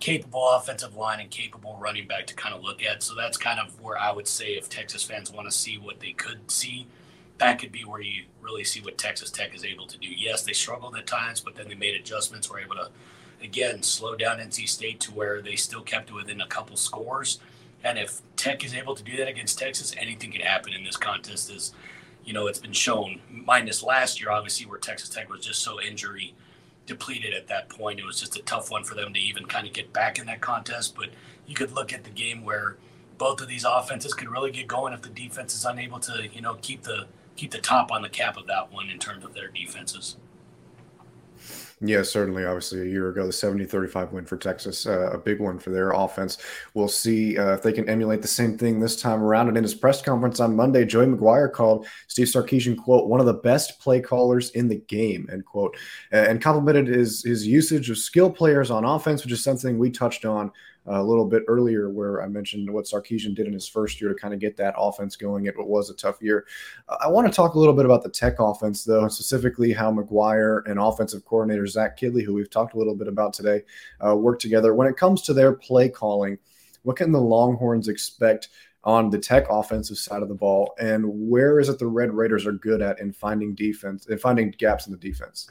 capable 0.00 0.48
offensive 0.50 0.96
line 0.96 1.20
and 1.20 1.30
capable 1.30 1.78
running 1.80 2.06
back 2.08 2.26
to 2.26 2.34
kind 2.34 2.54
of 2.54 2.62
look 2.62 2.82
at. 2.82 3.02
So 3.02 3.14
that's 3.14 3.36
kind 3.36 3.60
of 3.60 3.80
where 3.80 3.96
I 3.96 4.10
would 4.10 4.26
say 4.26 4.54
if 4.54 4.68
Texas 4.68 5.04
fans 5.04 5.30
want 5.30 5.46
to 5.46 5.52
see 5.52 5.78
what 5.78 6.00
they 6.00 6.12
could 6.12 6.50
see, 6.50 6.86
that 7.38 7.58
could 7.58 7.72
be 7.72 7.84
where 7.84 8.00
you 8.00 8.24
really 8.40 8.64
see 8.64 8.80
what 8.80 8.98
Texas 8.98 9.30
Tech 9.30 9.54
is 9.54 9.64
able 9.64 9.86
to 9.86 9.98
do. 9.98 10.08
Yes, 10.08 10.42
they 10.42 10.52
struggled 10.52 10.96
at 10.96 11.06
times, 11.06 11.40
but 11.40 11.54
then 11.54 11.68
they 11.68 11.74
made 11.74 11.94
adjustments, 11.94 12.50
were 12.50 12.60
able 12.60 12.74
to 12.74 12.90
again 13.42 13.82
slow 13.82 14.14
down 14.14 14.38
NC 14.38 14.68
State 14.68 15.00
to 15.00 15.12
where 15.12 15.40
they 15.40 15.56
still 15.56 15.82
kept 15.82 16.10
it 16.10 16.14
within 16.14 16.40
a 16.40 16.46
couple 16.46 16.76
scores. 16.76 17.40
And 17.84 17.98
if 17.98 18.20
Tech 18.36 18.64
is 18.64 18.74
able 18.74 18.94
to 18.94 19.02
do 19.02 19.16
that 19.16 19.28
against 19.28 19.58
Texas, 19.58 19.94
anything 19.98 20.30
can 20.32 20.40
happen 20.40 20.72
in 20.72 20.84
this 20.84 20.96
contest. 20.96 21.50
As 21.50 21.72
you 22.24 22.32
know, 22.32 22.46
it's 22.46 22.58
been 22.58 22.72
shown. 22.72 23.20
Minus 23.28 23.82
last 23.82 24.20
year, 24.20 24.30
obviously, 24.30 24.66
where 24.66 24.78
Texas 24.78 25.08
Tech 25.08 25.30
was 25.30 25.44
just 25.44 25.62
so 25.62 25.80
injury 25.80 26.34
depleted 26.86 27.34
at 27.34 27.48
that 27.48 27.68
point. 27.68 27.98
It 27.98 28.04
was 28.04 28.20
just 28.20 28.36
a 28.36 28.42
tough 28.42 28.70
one 28.70 28.84
for 28.84 28.94
them 28.94 29.12
to 29.12 29.20
even 29.20 29.46
kind 29.46 29.66
of 29.66 29.72
get 29.72 29.92
back 29.92 30.18
in 30.18 30.26
that 30.26 30.40
contest. 30.40 30.94
But 30.94 31.10
you 31.46 31.54
could 31.54 31.72
look 31.72 31.92
at 31.92 32.04
the 32.04 32.10
game 32.10 32.44
where 32.44 32.76
both 33.18 33.40
of 33.40 33.48
these 33.48 33.64
offenses 33.64 34.14
could 34.14 34.28
really 34.28 34.50
get 34.50 34.66
going 34.66 34.92
if 34.92 35.02
the 35.02 35.08
defense 35.08 35.54
is 35.54 35.64
unable 35.64 35.98
to, 36.00 36.28
you 36.32 36.40
know, 36.40 36.56
keep 36.62 36.82
the 36.82 37.06
keep 37.36 37.50
the 37.50 37.58
top 37.58 37.90
on 37.90 38.02
the 38.02 38.08
cap 38.08 38.36
of 38.36 38.46
that 38.46 38.72
one 38.72 38.88
in 38.90 38.98
terms 38.98 39.24
of 39.24 39.34
their 39.34 39.48
defenses. 39.48 40.16
Yeah, 41.84 42.02
certainly. 42.04 42.44
Obviously, 42.44 42.82
a 42.82 42.84
year 42.84 43.08
ago, 43.08 43.26
the 43.26 43.32
70 43.32 43.64
35 43.64 44.12
win 44.12 44.24
for 44.24 44.36
Texas, 44.36 44.86
uh, 44.86 45.10
a 45.10 45.18
big 45.18 45.40
one 45.40 45.58
for 45.58 45.70
their 45.70 45.90
offense. 45.90 46.38
We'll 46.74 46.86
see 46.86 47.36
uh, 47.36 47.54
if 47.54 47.62
they 47.62 47.72
can 47.72 47.88
emulate 47.88 48.22
the 48.22 48.28
same 48.28 48.56
thing 48.56 48.78
this 48.78 49.00
time 49.00 49.20
around. 49.20 49.48
And 49.48 49.56
in 49.56 49.64
his 49.64 49.74
press 49.74 50.00
conference 50.00 50.38
on 50.38 50.54
Monday, 50.54 50.84
Joey 50.84 51.06
McGuire 51.06 51.50
called 51.50 51.86
Steve 52.06 52.28
Sarkisian, 52.28 52.76
quote, 52.76 53.08
one 53.08 53.18
of 53.18 53.26
the 53.26 53.34
best 53.34 53.80
play 53.80 54.00
callers 54.00 54.50
in 54.50 54.68
the 54.68 54.76
game, 54.76 55.28
end 55.32 55.44
quote, 55.44 55.76
and 56.12 56.40
complimented 56.40 56.86
his, 56.86 57.24
his 57.24 57.44
usage 57.44 57.90
of 57.90 57.98
skill 57.98 58.30
players 58.30 58.70
on 58.70 58.84
offense, 58.84 59.24
which 59.24 59.32
is 59.32 59.42
something 59.42 59.76
we 59.76 59.90
touched 59.90 60.24
on 60.24 60.52
a 60.86 61.02
little 61.02 61.24
bit 61.24 61.44
earlier 61.46 61.88
where 61.90 62.22
I 62.22 62.28
mentioned 62.28 62.70
what 62.70 62.86
Sarkisian 62.86 63.34
did 63.34 63.46
in 63.46 63.52
his 63.52 63.68
first 63.68 64.00
year 64.00 64.12
to 64.12 64.18
kind 64.18 64.34
of 64.34 64.40
get 64.40 64.56
that 64.56 64.74
offense 64.76 65.16
going. 65.16 65.46
It 65.46 65.54
was 65.56 65.90
a 65.90 65.94
tough 65.94 66.20
year. 66.20 66.46
I 67.00 67.08
want 67.08 67.26
to 67.26 67.32
talk 67.32 67.54
a 67.54 67.58
little 67.58 67.74
bit 67.74 67.84
about 67.84 68.02
the 68.02 68.08
Tech 68.10 68.40
offense, 68.40 68.84
though, 68.84 69.06
specifically 69.08 69.72
how 69.72 69.92
McGuire 69.92 70.62
and 70.66 70.80
offensive 70.80 71.24
coordinator 71.24 71.66
Zach 71.66 71.98
Kittley, 71.98 72.24
who 72.24 72.34
we've 72.34 72.50
talked 72.50 72.74
a 72.74 72.78
little 72.78 72.96
bit 72.96 73.08
about 73.08 73.32
today, 73.32 73.62
uh, 74.04 74.16
work 74.16 74.40
together. 74.40 74.74
When 74.74 74.88
it 74.88 74.96
comes 74.96 75.22
to 75.22 75.34
their 75.34 75.52
play 75.52 75.88
calling, 75.88 76.38
what 76.82 76.96
can 76.96 77.12
the 77.12 77.20
Longhorns 77.20 77.88
expect? 77.88 78.48
on 78.84 79.10
the 79.10 79.18
tech 79.18 79.46
offensive 79.48 79.96
side 79.96 80.22
of 80.22 80.28
the 80.28 80.34
ball 80.34 80.74
and 80.80 81.04
where 81.06 81.60
is 81.60 81.68
it 81.68 81.78
the 81.78 81.86
red 81.86 82.12
raiders 82.12 82.46
are 82.46 82.52
good 82.52 82.82
at 82.82 82.98
in 82.98 83.12
finding 83.12 83.54
defense 83.54 84.08
and 84.08 84.20
finding 84.20 84.50
gaps 84.58 84.88
in 84.88 84.92
the 84.92 84.98
defense 84.98 85.48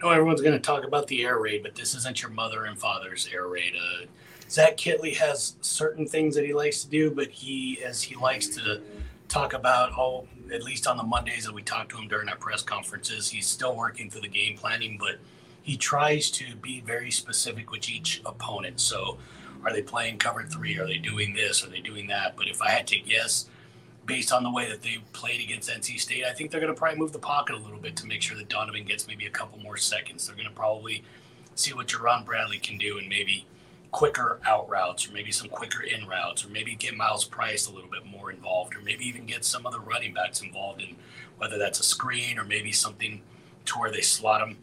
I 0.00 0.04
know 0.04 0.12
everyone's 0.12 0.42
going 0.42 0.54
to 0.54 0.60
talk 0.60 0.84
about 0.84 1.08
the 1.08 1.24
air 1.24 1.40
raid, 1.40 1.64
but 1.64 1.74
this 1.74 1.94
isn't 1.96 2.22
your 2.22 2.30
mother 2.30 2.66
and 2.66 2.78
father's 2.78 3.28
air 3.32 3.48
raid. 3.48 3.74
Uh, 3.74 4.06
Zach 4.48 4.76
Kittley 4.76 5.14
has 5.16 5.56
certain 5.60 6.06
things 6.06 6.34
that 6.34 6.44
he 6.44 6.54
likes 6.54 6.82
to 6.82 6.88
do, 6.88 7.10
but 7.10 7.28
he, 7.28 7.82
as 7.84 8.02
he 8.02 8.14
likes 8.16 8.46
to 8.48 8.80
talk 9.28 9.52
about, 9.52 9.92
all 9.92 10.26
at 10.52 10.62
least 10.62 10.86
on 10.86 10.96
the 10.96 11.02
Mondays 11.02 11.44
that 11.44 11.52
we 11.52 11.62
talk 11.62 11.88
to 11.90 11.98
him 11.98 12.08
during 12.08 12.28
our 12.28 12.36
press 12.36 12.62
conferences, 12.62 13.28
he's 13.28 13.46
still 13.46 13.76
working 13.76 14.08
through 14.08 14.22
the 14.22 14.28
game 14.28 14.56
planning, 14.56 14.96
but 14.98 15.16
he 15.62 15.76
tries 15.76 16.30
to 16.30 16.56
be 16.56 16.80
very 16.80 17.10
specific 17.10 17.70
with 17.70 17.90
each 17.90 18.22
opponent. 18.24 18.80
So, 18.80 19.18
are 19.64 19.72
they 19.72 19.82
playing 19.82 20.18
cover 20.18 20.44
three? 20.44 20.78
Are 20.78 20.86
they 20.86 20.98
doing 20.98 21.34
this? 21.34 21.64
Are 21.64 21.68
they 21.68 21.80
doing 21.80 22.06
that? 22.06 22.36
But 22.36 22.48
if 22.48 22.62
I 22.62 22.70
had 22.70 22.86
to 22.86 22.98
guess, 23.00 23.46
based 24.06 24.32
on 24.32 24.44
the 24.44 24.50
way 24.50 24.68
that 24.70 24.82
they 24.82 24.98
played 25.12 25.42
against 25.42 25.68
NC 25.68 26.00
State, 26.00 26.24
I 26.24 26.32
think 26.32 26.50
they're 26.50 26.60
going 26.60 26.72
to 26.72 26.78
probably 26.78 26.98
move 26.98 27.12
the 27.12 27.18
pocket 27.18 27.56
a 27.56 27.58
little 27.58 27.78
bit 27.78 27.96
to 27.96 28.06
make 28.06 28.22
sure 28.22 28.36
that 28.38 28.48
Donovan 28.48 28.84
gets 28.84 29.06
maybe 29.06 29.26
a 29.26 29.30
couple 29.30 29.58
more 29.58 29.76
seconds. 29.76 30.26
They're 30.26 30.36
going 30.36 30.48
to 30.48 30.54
probably 30.54 31.04
see 31.54 31.74
what 31.74 31.88
Jerand 31.88 32.24
Bradley 32.24 32.58
can 32.58 32.78
do 32.78 32.98
and 32.98 33.08
maybe 33.08 33.44
quicker 33.90 34.38
out 34.46 34.68
routes 34.68 35.08
or 35.08 35.12
maybe 35.12 35.32
some 35.32 35.48
quicker 35.48 35.82
in 35.82 36.06
routes 36.06 36.44
or 36.44 36.48
maybe 36.48 36.74
get 36.74 36.96
Myles 36.96 37.24
Price 37.24 37.66
a 37.66 37.72
little 37.72 37.90
bit 37.90 38.04
more 38.04 38.30
involved 38.30 38.76
or 38.76 38.80
maybe 38.80 39.04
even 39.06 39.24
get 39.26 39.44
some 39.44 39.64
of 39.66 39.72
the 39.72 39.80
running 39.80 40.12
backs 40.12 40.42
involved 40.42 40.82
in 40.82 40.96
whether 41.38 41.58
that's 41.58 41.80
a 41.80 41.84
screen 41.84 42.38
or 42.38 42.44
maybe 42.44 42.72
something 42.72 43.22
to 43.64 43.78
where 43.78 43.90
they 43.90 44.00
slot 44.00 44.40
them 44.40 44.58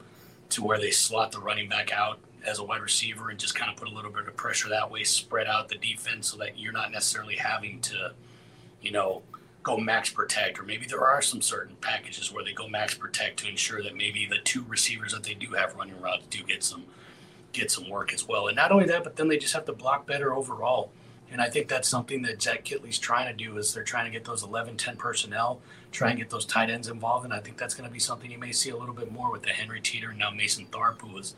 to 0.50 0.64
where 0.64 0.80
they 0.80 0.92
slot 0.92 1.32
the 1.32 1.40
running 1.40 1.68
back 1.68 1.92
out 1.92 2.20
as 2.46 2.60
a 2.60 2.64
wide 2.64 2.82
receiver 2.82 3.30
and 3.30 3.40
just 3.40 3.56
kind 3.56 3.72
of 3.72 3.78
put 3.78 3.88
a 3.88 3.92
little 3.92 4.12
bit 4.12 4.28
of 4.28 4.36
pressure 4.38 4.70
that 4.70 4.90
way, 4.92 5.04
spread 5.04 5.48
out 5.48 5.68
the 5.68 5.76
defense 5.76 6.32
so 6.32 6.38
that 6.38 6.60
you're 6.60 6.72
not 6.72 6.92
necessarily 6.92 7.36
having 7.36 7.82
to, 7.82 8.14
you 8.82 8.92
know, 8.92 9.24
go 9.64 9.78
max 9.78 10.12
protect, 10.12 10.60
or 10.60 10.64
maybe 10.64 10.86
there 10.86 11.04
are 11.04 11.24
some 11.24 11.42
certain 11.42 11.76
packages 11.78 12.32
where 12.32 12.44
they 12.44 12.54
go 12.54 12.68
max 12.68 12.94
protect 12.94 13.40
to 13.40 13.48
ensure 13.48 13.82
that 13.82 13.96
maybe 13.96 14.28
the 14.30 14.38
two 14.44 14.64
receivers 14.68 15.12
that 15.12 15.24
they 15.24 15.34
do 15.34 15.48
have 15.54 15.76
running 15.76 16.00
routes 16.00 16.28
do 16.30 16.44
get 16.44 16.64
some 16.64 16.86
get 17.60 17.72
some 17.72 17.90
work 17.90 18.14
as 18.14 18.28
well. 18.28 18.48
And 18.48 18.56
not 18.56 18.72
only 18.72 18.86
that, 18.86 19.04
but 19.04 19.16
then 19.16 19.28
they 19.28 19.38
just 19.38 19.54
have 19.54 19.66
to 19.66 19.74
block 19.74 20.06
better 20.06 20.34
overall. 20.34 20.92
And 21.32 21.42
I 21.42 21.50
think 21.50 21.68
that's 21.68 21.90
something 21.90 22.22
that 22.22 22.42
Zach 22.42 22.64
Kittley's 22.64 23.00
trying 23.00 23.28
to 23.28 23.34
do 23.34 23.58
is 23.58 23.74
they're 23.74 23.84
trying 23.84 24.06
to 24.06 24.12
get 24.12 24.26
those 24.26 24.44
11, 24.44 24.78
10 24.78 24.96
personnel, 24.96 25.60
try 25.92 26.10
and 26.10 26.20
get 26.20 26.30
those 26.30 26.46
tight 26.46 26.70
ends 26.70 26.88
involved. 26.88 27.26
And 27.26 27.34
I 27.34 27.40
think 27.40 27.58
that's 27.58 27.74
going 27.74 27.90
to 27.90 27.94
be 27.94 28.00
something 28.00 28.30
you 28.30 28.38
may 28.38 28.52
see 28.52 28.70
a 28.70 28.78
little 28.78 28.94
bit 28.94 29.12
more 29.12 29.32
with 29.32 29.42
the 29.42 29.50
Henry 29.50 29.82
Teeter 29.82 30.12
and 30.12 30.20
now 30.20 30.30
Mason 30.30 30.68
Tharp, 30.68 31.02
who 31.02 31.14
was 31.14 31.36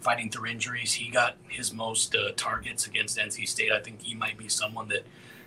fighting 0.00 0.30
through 0.30 0.50
injuries. 0.50 0.94
He 0.94 1.10
got 1.10 1.36
his 1.48 1.72
most 1.72 2.14
uh, 2.14 2.30
targets 2.36 2.86
against 2.86 3.18
NC 3.18 3.48
State. 3.48 3.72
I 3.72 3.80
think 3.80 4.02
he 4.02 4.14
might 4.14 4.38
be 4.38 4.48
someone 4.48 4.88
that 4.88 5.04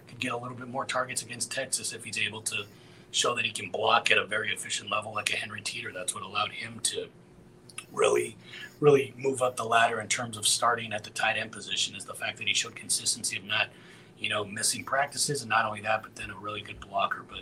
could 0.08 0.20
get 0.20 0.34
a 0.34 0.38
little 0.38 0.58
bit 0.58 0.68
more 0.68 0.86
targets 0.86 1.22
against 1.22 1.52
Texas 1.52 1.94
if 1.94 2.04
he's 2.04 2.18
able 2.18 2.42
to 2.42 2.66
show 3.12 3.36
that 3.36 3.46
he 3.46 3.52
can 3.52 3.70
block 3.70 4.12
at 4.12 4.18
a 4.18 4.26
very 4.26 4.52
efficient 4.52 4.92
level 4.92 5.14
like 5.14 5.32
a 5.32 5.38
Henry 5.38 5.62
Teeter. 5.62 5.92
That's 5.94 6.14
what 6.14 6.24
allowed 6.24 6.52
him 6.52 6.80
to 6.84 7.08
really, 7.92 8.36
really 8.80 9.14
move 9.18 9.42
up 9.42 9.56
the 9.56 9.64
ladder 9.64 10.00
in 10.00 10.08
terms 10.08 10.38
of 10.38 10.48
starting 10.48 10.94
at 10.94 11.04
the 11.04 11.10
tight 11.10 11.38
end 11.38 11.52
position 11.52 11.96
is 11.96 12.06
the 12.06 12.14
fact 12.14 12.38
that 12.38 12.48
he 12.48 12.54
showed 12.54 12.76
consistency 12.76 13.38
of 13.38 13.44
not, 13.44 13.70
you 14.20 14.30
know, 14.30 14.44
missing 14.46 14.84
practices, 14.84 15.42
and 15.42 15.50
not 15.50 15.66
only 15.66 15.82
that, 15.82 16.04
but 16.04 16.16
then 16.16 16.30
a 16.30 16.36
really 16.36 16.62
good 16.62 16.80
blocker. 16.80 17.26
But 17.28 17.42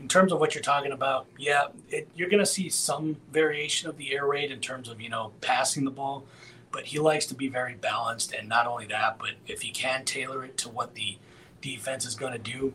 in 0.00 0.08
terms 0.08 0.32
of 0.32 0.40
what 0.40 0.54
you're 0.54 0.62
talking 0.62 0.92
about, 0.92 1.26
yeah, 1.38 1.68
it, 1.88 2.08
you're 2.14 2.30
going 2.30 2.42
to 2.42 2.46
see 2.46 2.68
some 2.68 3.16
variation 3.32 3.88
of 3.88 3.96
the 3.96 4.12
air 4.12 4.26
raid 4.26 4.50
in 4.50 4.60
terms 4.60 4.88
of 4.88 5.00
you 5.00 5.08
know 5.08 5.32
passing 5.40 5.84
the 5.84 5.90
ball, 5.90 6.24
but 6.72 6.86
he 6.86 6.98
likes 6.98 7.26
to 7.26 7.34
be 7.34 7.48
very 7.48 7.74
balanced, 7.74 8.32
and 8.32 8.48
not 8.48 8.66
only 8.66 8.86
that, 8.86 9.18
but 9.18 9.30
if 9.46 9.62
he 9.62 9.70
can 9.70 10.04
tailor 10.04 10.44
it 10.44 10.56
to 10.58 10.68
what 10.68 10.94
the 10.94 11.18
defense 11.60 12.06
is 12.06 12.14
going 12.14 12.32
to 12.32 12.38
do. 12.38 12.72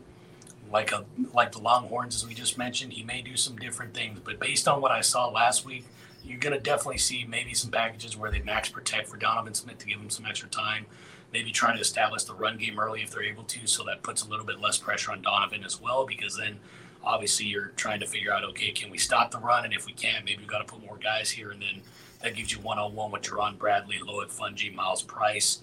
Like 0.70 0.90
a 0.90 1.04
like 1.32 1.52
the 1.52 1.60
Longhorns, 1.60 2.16
as 2.16 2.26
we 2.26 2.34
just 2.34 2.58
mentioned, 2.58 2.92
he 2.92 3.04
may 3.04 3.22
do 3.22 3.36
some 3.36 3.56
different 3.56 3.94
things. 3.94 4.18
But 4.18 4.40
based 4.40 4.66
on 4.66 4.80
what 4.80 4.90
I 4.90 5.00
saw 5.00 5.28
last 5.28 5.64
week, 5.64 5.84
you're 6.26 6.38
going 6.38 6.54
to 6.54 6.60
definitely 6.60 6.98
see 6.98 7.24
maybe 7.24 7.54
some 7.54 7.70
packages 7.70 8.16
where 8.16 8.30
they 8.30 8.40
max 8.40 8.68
protect 8.68 9.08
for 9.08 9.16
Donovan 9.16 9.54
Smith 9.54 9.78
to 9.78 9.86
give 9.86 10.00
him 10.00 10.10
some 10.10 10.26
extra 10.26 10.48
time. 10.48 10.86
Maybe 11.32 11.50
trying 11.50 11.76
to 11.76 11.80
establish 11.80 12.24
the 12.24 12.34
run 12.34 12.56
game 12.58 12.78
early 12.78 13.02
if 13.02 13.10
they're 13.10 13.22
able 13.22 13.44
to, 13.44 13.66
so 13.66 13.84
that 13.84 14.02
puts 14.02 14.22
a 14.22 14.28
little 14.28 14.46
bit 14.46 14.60
less 14.60 14.78
pressure 14.78 15.12
on 15.12 15.22
Donovan 15.22 15.64
as 15.64 15.80
well. 15.80 16.06
Because 16.06 16.36
then, 16.36 16.58
obviously, 17.04 17.46
you're 17.46 17.72
trying 17.76 18.00
to 18.00 18.06
figure 18.06 18.32
out, 18.32 18.44
okay, 18.44 18.70
can 18.70 18.90
we 18.90 18.98
stop 18.98 19.30
the 19.30 19.38
run? 19.38 19.64
And 19.64 19.74
if 19.74 19.86
we 19.86 19.92
can, 19.92 20.24
maybe 20.24 20.38
we've 20.38 20.46
got 20.48 20.58
to 20.58 20.72
put 20.72 20.84
more 20.84 20.96
guys 20.96 21.30
here, 21.30 21.50
and 21.50 21.60
then 21.62 21.82
that 22.22 22.34
gives 22.34 22.52
you 22.52 22.58
one-on-one 22.60 23.10
with 23.10 23.22
Jerand 23.22 23.58
Bradley, 23.58 23.96
Loic 23.96 24.32
Fouonji, 24.32 24.74
Myles 24.74 25.02
Price, 25.02 25.62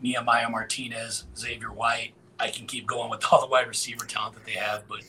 Nehemiah 0.00 0.50
Martinez, 0.50 1.24
Xavier 1.36 1.72
White. 1.72 2.12
I 2.38 2.50
can 2.50 2.66
keep 2.66 2.86
going 2.86 3.10
with 3.10 3.24
all 3.30 3.40
the 3.40 3.46
wide 3.46 3.68
receiver 3.68 4.04
talent 4.04 4.34
that 4.34 4.44
they 4.44 4.52
have, 4.52 4.86
but 4.88 5.00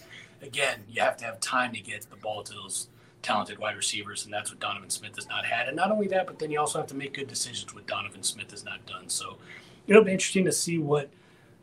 again, 0.41 0.83
you 0.87 1.01
have 1.01 1.17
to 1.17 1.25
have 1.25 1.39
time 1.39 1.73
to 1.73 1.81
get 1.81 2.07
the 2.09 2.15
ball 2.15 2.43
to 2.43 2.53
those 2.53 2.87
talented 3.25 3.57
wide 3.57 3.75
receivers, 3.75 4.23
and 4.23 4.33
that's 4.33 4.51
what 4.51 4.59
Donovan 4.59 4.89
Smith 4.89 5.15
has 5.15 5.27
not 5.27 5.45
had. 5.45 5.67
And 5.67 5.75
not 5.75 5.91
only 5.91 6.07
that, 6.09 6.27
but 6.27 6.37
then 6.37 6.51
you 6.51 6.59
also 6.59 6.77
have 6.77 6.87
to 6.87 6.95
make 6.95 7.15
good 7.15 7.27
decisions, 7.27 7.73
what 7.73 7.87
Donovan 7.87 8.23
Smith 8.23 8.51
has 8.51 8.63
not 8.63 8.85
done. 8.85 9.09
So 9.09 9.37
it'll 9.87 10.03
be 10.03 10.11
interesting 10.11 10.45
to 10.45 10.51
see 10.51 10.77
what 10.77 11.09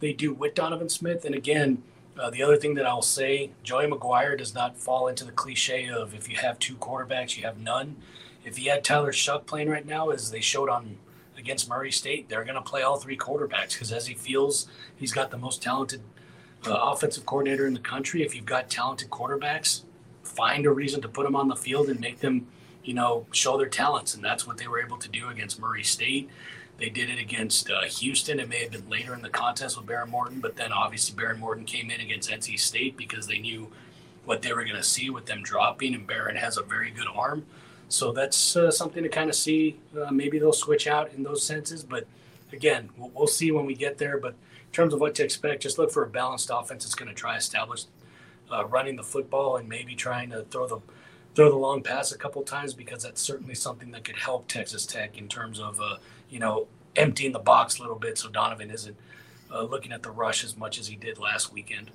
they 0.01 0.13
do 0.13 0.35
with 0.35 0.57
Donovan 0.57 0.89
Smith. 0.89 1.25
And 1.25 1.35
again, 1.35 1.83
uh, 2.19 2.31
the 2.31 2.43
other 2.43 2.57
thing 2.57 2.75
that 2.75 2.85
I'll 2.85 3.01
say, 3.01 3.53
Joey 3.63 3.87
McGuire 3.87 4.37
does 4.37 4.55
not 4.55 4.77
fall 4.77 5.07
into 5.07 5.25
the 5.25 5.31
cliche 5.31 5.89
of 5.89 6.15
if 6.15 6.29
you 6.29 6.37
have 6.37 6.59
two 6.59 6.75
quarterbacks, 6.75 7.37
you 7.37 7.45
have 7.45 7.59
none. 7.59 7.97
If 8.45 8.57
he 8.57 8.67
had 8.67 8.83
Tyler 8.83 9.13
Shough 9.13 9.47
playing 9.47 9.71
right 9.71 9.87
now, 9.87 10.11
as 10.11 10.33
they 10.33 10.41
showed 10.41 10.69
on 10.69 10.99
against 11.39 11.69
Murray 11.69 11.93
State, 11.93 12.29
they're 12.29 12.45
going 12.45 12.57
to 12.57 12.61
play 12.61 12.83
all 12.83 12.97
three 12.97 13.17
quarterbacks 13.17 13.75
because 13.75 13.93
as 13.93 14.09
he 14.09 14.15
feels 14.15 14.67
he's 14.97 15.13
got 15.13 15.31
the 15.31 15.39
most 15.39 15.63
talented 15.63 16.03
uh, 16.67 16.75
offensive 16.75 17.25
coordinator 17.25 17.67
in 17.67 17.75
the 17.75 17.81
country. 17.81 18.23
If 18.23 18.35
you've 18.35 18.47
got 18.47 18.69
talented 18.69 19.11
quarterbacks, 19.11 19.83
find 20.23 20.67
a 20.67 20.71
reason 20.71 21.01
to 21.03 21.09
put 21.09 21.25
them 21.25 21.37
on 21.37 21.49
the 21.49 21.57
field 21.57 21.89
and 21.89 22.01
make 22.01 22.21
them, 22.21 22.47
you 22.85 22.95
know, 22.95 23.27
show 23.33 23.57
their 23.57 23.69
talents. 23.69 24.15
And 24.15 24.25
that's 24.25 24.47
what 24.47 24.59
they 24.59 24.67
were 24.67 24.81
able 24.81 24.99
to 24.99 25.09
do 25.09 25.29
against 25.29 25.61
Murray 25.61 25.83
State. 25.83 26.29
They 26.79 26.89
did 26.89 27.11
it 27.11 27.19
against 27.19 27.71
uh, 27.71 27.83
Houston. 27.83 28.41
It 28.41 28.49
may 28.49 28.63
have 28.63 28.73
been 28.73 28.89
later 28.89 29.15
in 29.15 29.23
the 29.23 29.29
contest 29.29 29.77
with 29.77 29.87
Behren 29.87 30.09
Morton, 30.09 30.41
but 30.41 30.57
then 30.57 30.73
obviously 30.73 31.15
Behren 31.15 31.39
Morton 31.39 31.65
came 31.65 31.91
in 31.91 32.01
against 32.01 32.31
NC 32.31 32.59
State 32.59 32.97
because 32.97 33.27
they 33.27 33.39
knew 33.39 33.71
what 34.25 34.43
they 34.43 34.53
were 34.53 34.65
going 34.65 34.77
to 34.77 34.83
see 34.83 35.11
with 35.11 35.27
them 35.27 35.43
dropping. 35.43 35.95
And 35.95 36.09
Behren 36.09 36.37
has 36.37 36.57
a 36.57 36.63
very 36.63 36.91
good 36.91 37.07
arm. 37.15 37.47
So 37.89 38.11
that's 38.11 38.57
uh, 38.57 38.71
something 38.71 39.03
to 39.03 39.09
kind 39.09 39.29
of 39.29 39.37
see. 39.37 39.79
Uh, 39.97 40.11
maybe 40.11 40.39
they'll 40.39 40.53
switch 40.53 40.87
out 40.87 41.13
in 41.13 41.23
those 41.23 41.47
senses. 41.47 41.85
But 41.85 42.07
again, 42.53 42.89
we'll, 42.97 43.11
we'll 43.15 43.27
see 43.27 43.53
when 43.53 43.67
we 43.67 43.75
get 43.75 43.99
there. 43.99 44.19
But 44.19 44.31
in 44.33 44.73
terms 44.73 44.95
of 44.95 45.01
what 45.01 45.15
to 45.17 45.25
expect, 45.25 45.63
just 45.63 45.79
look 45.79 45.91
for 45.91 46.03
a 46.03 46.09
balanced 46.09 46.51
offense 46.53 46.85
that's 46.85 46.95
going 46.95 47.11
to 47.11 47.15
try 47.15 47.37
establish 47.37 47.85
uh, 48.53 48.67
running 48.67 48.97
the 48.97 49.03
football 49.03 49.57
and 49.57 49.69
maybe 49.69 49.95
trying 49.95 50.31
to 50.31 50.43
throw 50.45 50.67
the 50.67 50.79
throw 51.35 51.49
the 51.49 51.57
long 51.57 51.83
pass 51.83 52.13
a 52.13 52.19
couple 52.19 52.43
times 52.43 52.75
because 52.75 53.03
that's 53.03 53.21
certainly 53.21 53.55
something 53.55 53.91
that 53.91 54.05
could 54.05 54.17
help 54.17 54.47
Texas 54.49 54.85
Tech 54.85 55.17
in 55.17 55.29
terms 55.29 55.59
of 55.59 55.81
uh, 55.81 55.97
you 56.29 56.39
know 56.39 56.67
emptying 56.97 57.33
the 57.33 57.39
box 57.39 57.79
a 57.79 57.83
little 57.83 57.99
bit 57.99 58.19
so 58.19 58.29
Donovan 58.29 58.71
isn't 58.71 58.97
uh, 59.51 59.63
looking 59.63 59.93
at 59.93 60.03
the 60.03 60.11
rush 60.11 60.45
as 60.45 60.57
much 60.57 60.79
as 60.79 60.89
he 60.89 60.97
did 60.97 61.19
last 61.19 61.53
weekend. 61.53 61.91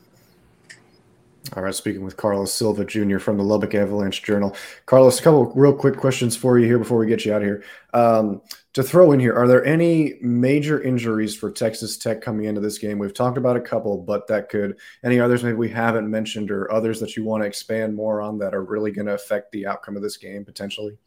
All 1.56 1.63
right, 1.63 1.73
speaking 1.73 2.04
with 2.04 2.17
Carlos 2.17 2.52
Silva 2.52 2.84
Jr. 2.84 3.19
from 3.19 3.38
the 3.38 3.43
Lubbock 3.43 3.73
Avalanche 3.73 4.21
Journal. 4.21 4.56
Carlos, 4.86 5.19
a 5.19 5.23
couple 5.23 5.45
real 5.54 5.73
quick 5.73 5.95
questions 5.95 6.36
for 6.36 6.60
you 6.60 6.65
here 6.65 6.78
before 6.78 6.97
we 6.97 7.08
get 7.08 7.23
you 7.23 7.34
out 7.34 7.41
of 7.41 7.47
here. 7.47 7.63
Um, 7.93 8.41
to 8.73 8.84
throw 8.84 9.12
in 9.13 9.19
here, 9.19 9.34
are 9.34 9.47
there 9.47 9.63
any 9.65 10.15
major 10.21 10.82
injuries 10.82 11.36
for 11.36 11.50
Texas 11.50 11.97
Tech 11.97 12.21
coming 12.21 12.45
into 12.45 12.60
this 12.60 12.78
game? 12.78 13.00
We've 13.00 13.13
talked 13.13 13.38
about 13.38 13.56
a 13.56 13.62
couple, 13.62 13.97
but 13.97 14.28
that 14.28 14.50
could 14.50 14.78
any 15.04 15.19
others 15.19 15.43
maybe 15.43 15.56
we 15.56 15.69
haven't 15.69 16.10
mentioned 16.10 16.52
or 16.52 16.71
others 16.71 17.00
that 17.00 17.15
you 17.15 17.23
want 17.23 17.43
to 17.43 17.47
expand 17.47 17.95
more 17.95 18.21
on 18.21 18.38
that 18.39 18.54
are 18.54 18.63
really 18.63 18.91
going 18.91 19.08
to 19.08 19.13
affect 19.13 19.52
the 19.52 19.65
outcome 19.65 19.95
of 19.95 20.04
this 20.04 20.17
game 20.17 20.43
potentially? 20.43 20.97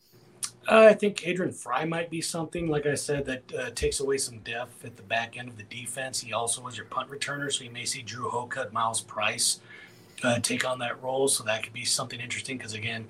Uh, 0.69 0.87
I 0.91 0.95
think 0.95 1.27
Adrian 1.27 1.53
Frye 1.53 1.85
might 1.85 2.11
be 2.11 2.21
something, 2.21 2.69
like 2.69 2.87
I 2.87 2.95
said, 2.95 3.25
that 3.27 3.53
uh, 3.55 3.71
takes 3.71 4.01
away 4.01 4.19
some 4.19 4.39
depth 4.39 4.85
at 4.85 4.97
the 4.97 5.03
back 5.03 5.39
end 5.39 5.49
of 5.49 5.57
the 5.57 5.65
defense. 5.65 6.21
He 6.21 6.33
also 6.33 6.63
was 6.63 6.77
your 6.77 6.87
punt 6.87 7.11
returner, 7.11 7.53
so 7.53 7.65
you 7.65 7.71
may 7.71 7.85
see 7.85 8.03
Drew 8.03 8.29
Hocutt, 8.31 8.73
Myles 8.73 9.01
Price 9.01 9.61
uh, 10.23 10.39
take 10.41 10.65
on 10.69 10.79
that 10.81 11.03
role. 11.03 11.29
So 11.29 11.45
that 11.45 11.63
could 11.63 11.73
be 11.73 11.85
something 11.85 12.21
interesting 12.21 12.59
because, 12.59 12.75
again, 12.75 13.09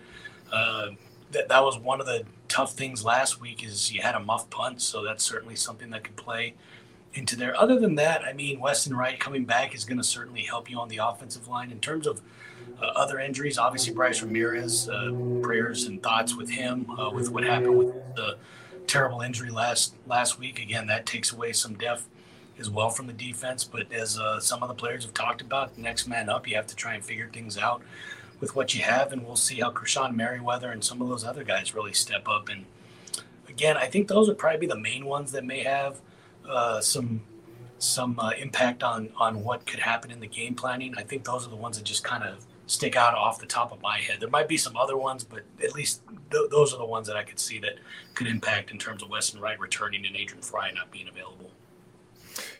uh, 0.52 0.88
that, 1.32 1.48
that 1.48 1.62
was 1.62 1.78
one 1.78 2.00
of 2.00 2.06
the 2.06 2.24
tough 2.48 2.72
things 2.72 3.04
last 3.04 3.40
week 3.40 3.64
is 3.64 3.92
you 3.92 4.02
had 4.02 4.14
a 4.14 4.20
muff 4.20 4.50
punt, 4.50 4.82
so 4.82 5.04
that's 5.04 5.24
certainly 5.24 5.56
something 5.56 5.90
that 5.90 6.04
could 6.04 6.16
play 6.16 6.54
into 7.14 7.36
there. 7.36 7.58
Other 7.58 7.78
than 7.78 7.94
that, 7.96 8.22
I 8.24 8.32
mean, 8.32 8.60
Weston 8.60 8.94
Wright 8.94 9.18
coming 9.18 9.44
back 9.44 9.74
is 9.74 9.84
going 9.84 9.98
to 9.98 10.04
certainly 10.04 10.42
help 10.42 10.70
you 10.70 10.78
on 10.78 10.88
the 10.88 10.98
offensive 10.98 11.48
line. 11.48 11.70
In 11.70 11.80
terms 11.80 12.06
of 12.06 12.20
uh, 12.80 12.86
other 12.86 13.18
injuries, 13.18 13.58
obviously 13.58 13.92
Bryce 13.92 14.22
Ramirez, 14.22 14.88
uh, 14.88 15.12
prayers 15.42 15.84
and 15.84 16.02
thoughts 16.02 16.36
with 16.36 16.50
him 16.50 16.90
uh, 16.98 17.10
with 17.10 17.30
what 17.30 17.44
happened 17.44 17.78
with 17.78 17.94
the 18.16 18.36
terrible 18.86 19.20
injury 19.20 19.50
last 19.50 19.94
last 20.06 20.38
week. 20.38 20.60
Again, 20.60 20.86
that 20.86 21.06
takes 21.06 21.32
away 21.32 21.52
some 21.52 21.74
depth 21.74 22.08
as 22.60 22.70
well 22.70 22.90
from 22.90 23.06
the 23.06 23.12
defense. 23.12 23.64
But 23.64 23.92
as 23.92 24.18
uh, 24.18 24.38
some 24.38 24.62
of 24.62 24.68
the 24.68 24.74
players 24.74 25.04
have 25.04 25.14
talked 25.14 25.40
about, 25.40 25.76
next 25.78 26.06
man 26.06 26.28
up, 26.28 26.46
you 26.46 26.54
have 26.56 26.66
to 26.68 26.76
try 26.76 26.94
and 26.94 27.04
figure 27.04 27.28
things 27.32 27.58
out 27.58 27.82
with 28.38 28.54
what 28.54 28.74
you 28.74 28.82
have, 28.82 29.12
and 29.12 29.24
we'll 29.24 29.36
see 29.36 29.60
how 29.60 29.70
Krishon 29.70 30.14
Merriweather 30.14 30.70
and 30.70 30.82
some 30.82 31.02
of 31.02 31.08
those 31.08 31.24
other 31.24 31.44
guys 31.44 31.74
really 31.74 31.92
step 31.92 32.28
up. 32.28 32.48
And 32.48 32.64
again, 33.48 33.76
I 33.76 33.86
think 33.86 34.08
those 34.08 34.28
would 34.28 34.38
probably 34.38 34.60
be 34.60 34.66
the 34.66 34.78
main 34.78 35.04
ones 35.04 35.32
that 35.32 35.44
may 35.44 35.62
have 35.62 36.00
uh, 36.48 36.80
some 36.80 37.22
some 37.78 38.18
uh, 38.20 38.32
impact 38.38 38.82
on 38.82 39.10
on 39.16 39.42
what 39.42 39.66
could 39.66 39.80
happen 39.80 40.10
in 40.10 40.20
the 40.20 40.26
game 40.26 40.54
planning. 40.54 40.94
I 40.96 41.02
think 41.02 41.24
those 41.24 41.46
are 41.46 41.50
the 41.50 41.56
ones 41.56 41.78
that 41.78 41.84
just 41.84 42.04
kind 42.04 42.24
of 42.24 42.44
stick 42.66 42.94
out 42.94 43.14
off 43.14 43.40
the 43.40 43.46
top 43.46 43.72
of 43.72 43.82
my 43.82 43.98
head. 43.98 44.20
There 44.20 44.28
might 44.28 44.48
be 44.48 44.56
some 44.56 44.76
other 44.76 44.96
ones, 44.96 45.24
but 45.24 45.40
at 45.62 45.74
least 45.74 46.02
th- 46.30 46.50
those 46.50 46.72
are 46.72 46.78
the 46.78 46.86
ones 46.86 47.06
that 47.08 47.16
I 47.16 47.24
could 47.24 47.40
see 47.40 47.58
that 47.60 47.78
could 48.14 48.28
impact 48.28 48.70
in 48.70 48.78
terms 48.78 49.02
of 49.02 49.10
Weston 49.10 49.40
Wright 49.40 49.58
returning 49.58 50.06
and 50.06 50.14
Adrian 50.14 50.42
Frye 50.42 50.70
not 50.70 50.90
being 50.90 51.08
available. 51.08 51.50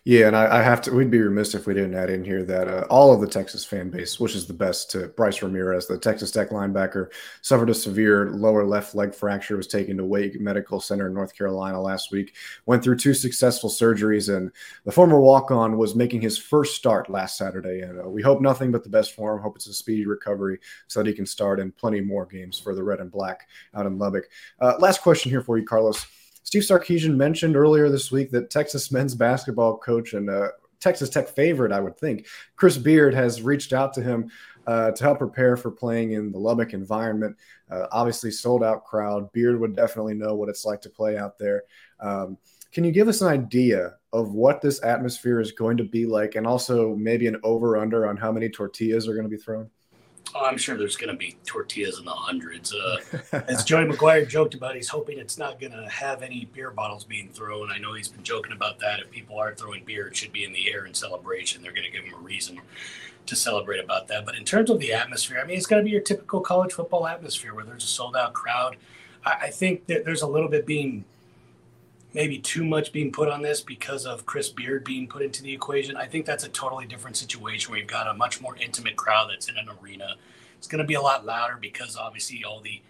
Yeah, 0.04 0.28
and 0.28 0.36
I, 0.36 0.60
I, 0.60 0.62
have 0.62 0.80
to. 0.82 0.92
We'd 0.92 1.10
be 1.10 1.20
remiss 1.20 1.54
if 1.54 1.66
we 1.66 1.74
didn't 1.74 1.94
add 1.94 2.08
in 2.08 2.24
here 2.24 2.42
that 2.44 2.68
uh, 2.68 2.86
all 2.88 3.12
of 3.12 3.20
the 3.20 3.26
Texas 3.26 3.66
fan 3.66 3.90
base 3.90 4.18
wishes 4.18 4.46
the 4.46 4.54
best 4.54 4.90
to 4.92 5.08
Bryce 5.08 5.42
Ramirez, 5.42 5.86
the 5.86 5.98
Texas 5.98 6.30
Tech 6.30 6.50
linebacker, 6.50 7.08
suffered 7.42 7.68
a 7.68 7.74
severe 7.74 8.30
lower 8.30 8.64
left 8.64 8.94
leg 8.94 9.14
fracture, 9.14 9.58
was 9.58 9.66
taken 9.66 9.98
to 9.98 10.04
Wake 10.04 10.40
Medical 10.40 10.80
Center 10.80 11.08
in 11.08 11.14
North 11.14 11.36
Carolina 11.36 11.80
last 11.80 12.12
week. 12.12 12.34
Went 12.64 12.82
through 12.82 12.96
two 12.96 13.12
successful 13.12 13.68
surgeries, 13.68 14.34
and 14.34 14.50
the 14.84 14.92
former 14.92 15.20
walk-on 15.20 15.76
was 15.76 15.94
making 15.94 16.22
his 16.22 16.38
first 16.38 16.76
start 16.76 17.10
last 17.10 17.36
Saturday. 17.36 17.82
And 17.82 18.00
uh, 18.00 18.08
we 18.08 18.22
hope 18.22 18.40
nothing 18.40 18.72
but 18.72 18.82
the 18.82 18.90
best 18.90 19.14
for 19.14 19.34
him. 19.34 19.42
Hope 19.42 19.56
it's 19.56 19.66
a 19.66 19.74
speedy 19.74 20.06
recovery 20.06 20.60
so 20.86 21.00
that 21.00 21.08
he 21.08 21.14
can 21.14 21.26
start 21.26 21.60
in 21.60 21.72
plenty 21.72 22.00
more 22.00 22.24
games 22.24 22.58
for 22.58 22.74
the 22.74 22.82
Red 22.82 23.00
and 23.00 23.12
Black 23.12 23.46
out 23.74 23.84
in 23.84 23.98
Lubbock. 23.98 24.30
Uh, 24.60 24.74
last 24.78 25.02
question 25.02 25.30
here 25.30 25.42
for 25.42 25.58
you, 25.58 25.64
Carlos. 25.66 26.06
Steve 26.50 26.62
Sarkisian 26.62 27.14
mentioned 27.14 27.54
earlier 27.54 27.88
this 27.88 28.10
week 28.10 28.32
that 28.32 28.50
Texas 28.50 28.90
men's 28.90 29.14
basketball 29.14 29.78
coach 29.78 30.14
and 30.14 30.28
uh, 30.28 30.48
Texas 30.80 31.08
Tech 31.08 31.28
favorite, 31.28 31.70
I 31.70 31.78
would 31.78 31.96
think, 31.96 32.26
Chris 32.56 32.76
Beard 32.76 33.14
has 33.14 33.40
reached 33.40 33.72
out 33.72 33.94
to 33.94 34.02
him 34.02 34.32
uh, 34.66 34.90
to 34.90 35.04
help 35.04 35.18
prepare 35.18 35.56
for 35.56 35.70
playing 35.70 36.10
in 36.10 36.32
the 36.32 36.40
Lubbock 36.40 36.72
environment. 36.72 37.36
Uh, 37.70 37.86
obviously, 37.92 38.32
sold 38.32 38.64
out 38.64 38.84
crowd. 38.84 39.30
Beard 39.30 39.60
would 39.60 39.76
definitely 39.76 40.14
know 40.14 40.34
what 40.34 40.48
it's 40.48 40.64
like 40.64 40.80
to 40.80 40.90
play 40.90 41.16
out 41.16 41.38
there. 41.38 41.62
Um, 42.00 42.36
can 42.72 42.82
you 42.82 42.90
give 42.90 43.06
us 43.06 43.20
an 43.20 43.28
idea 43.28 43.94
of 44.12 44.32
what 44.32 44.60
this 44.60 44.82
atmosphere 44.82 45.38
is 45.38 45.52
going 45.52 45.76
to 45.76 45.84
be 45.84 46.04
like, 46.04 46.34
and 46.34 46.48
also 46.48 46.96
maybe 46.96 47.28
an 47.28 47.38
over 47.44 47.76
under 47.76 48.08
on 48.08 48.16
how 48.16 48.32
many 48.32 48.48
tortillas 48.48 49.06
are 49.06 49.14
going 49.14 49.22
to 49.22 49.30
be 49.30 49.40
thrown? 49.40 49.70
Oh, 50.34 50.44
I'm 50.44 50.56
sure 50.56 50.76
there's 50.76 50.96
going 50.96 51.10
to 51.10 51.16
be 51.16 51.36
tortillas 51.44 51.98
in 51.98 52.04
the 52.04 52.12
hundreds. 52.12 52.72
Uh, 52.72 52.98
as 53.48 53.64
Joey 53.64 53.84
McGuire 53.86 54.28
joked 54.28 54.54
about, 54.54 54.76
he's 54.76 54.88
hoping 54.88 55.18
it's 55.18 55.38
not 55.38 55.58
going 55.58 55.72
to 55.72 55.88
have 55.88 56.22
any 56.22 56.44
beer 56.52 56.70
bottles 56.70 57.04
being 57.04 57.28
thrown. 57.30 57.70
I 57.70 57.78
know 57.78 57.94
he's 57.94 58.08
been 58.08 58.22
joking 58.22 58.52
about 58.52 58.78
that. 58.78 59.00
If 59.00 59.10
people 59.10 59.38
are 59.38 59.54
throwing 59.54 59.84
beer, 59.84 60.06
it 60.06 60.16
should 60.16 60.32
be 60.32 60.44
in 60.44 60.52
the 60.52 60.72
air 60.72 60.86
in 60.86 60.94
celebration. 60.94 61.62
They're 61.62 61.72
going 61.72 61.84
to 61.84 61.90
give 61.90 62.04
him 62.04 62.14
a 62.14 62.22
reason 62.22 62.60
to 63.26 63.36
celebrate 63.36 63.80
about 63.80 64.08
that. 64.08 64.24
But 64.24 64.36
in 64.36 64.44
terms 64.44 64.70
of 64.70 64.78
the 64.78 64.92
atmosphere, 64.92 65.40
I 65.42 65.46
mean, 65.46 65.56
it's 65.56 65.66
going 65.66 65.82
to 65.82 65.84
be 65.84 65.90
your 65.90 66.00
typical 66.00 66.40
college 66.40 66.72
football 66.72 67.06
atmosphere 67.06 67.54
where 67.54 67.64
there's 67.64 67.84
a 67.84 67.88
sold 67.88 68.16
out 68.16 68.32
crowd. 68.32 68.76
I, 69.24 69.32
I 69.42 69.50
think 69.50 69.86
that 69.86 70.04
there's 70.04 70.22
a 70.22 70.28
little 70.28 70.48
bit 70.48 70.64
being 70.66 71.04
maybe 72.12 72.38
too 72.38 72.64
much 72.64 72.92
being 72.92 73.12
put 73.12 73.28
on 73.28 73.42
this 73.42 73.60
because 73.60 74.06
of 74.06 74.26
Chris 74.26 74.48
Beard 74.48 74.84
being 74.84 75.06
put 75.06 75.22
into 75.22 75.42
the 75.42 75.52
equation. 75.52 75.96
I 75.96 76.06
think 76.06 76.26
that's 76.26 76.44
a 76.44 76.48
totally 76.48 76.86
different 76.86 77.16
situation 77.16 77.70
where 77.70 77.80
you've 77.80 77.88
got 77.88 78.08
a 78.08 78.14
much 78.14 78.40
more 78.40 78.56
intimate 78.56 78.96
crowd 78.96 79.30
that's 79.30 79.48
in 79.48 79.56
an 79.56 79.68
arena. 79.82 80.16
It's 80.58 80.66
going 80.66 80.80
to 80.80 80.86
be 80.86 80.94
a 80.94 81.00
lot 81.00 81.24
louder 81.24 81.56
because 81.60 81.96
obviously 81.96 82.44
all 82.44 82.60
the 82.60 82.82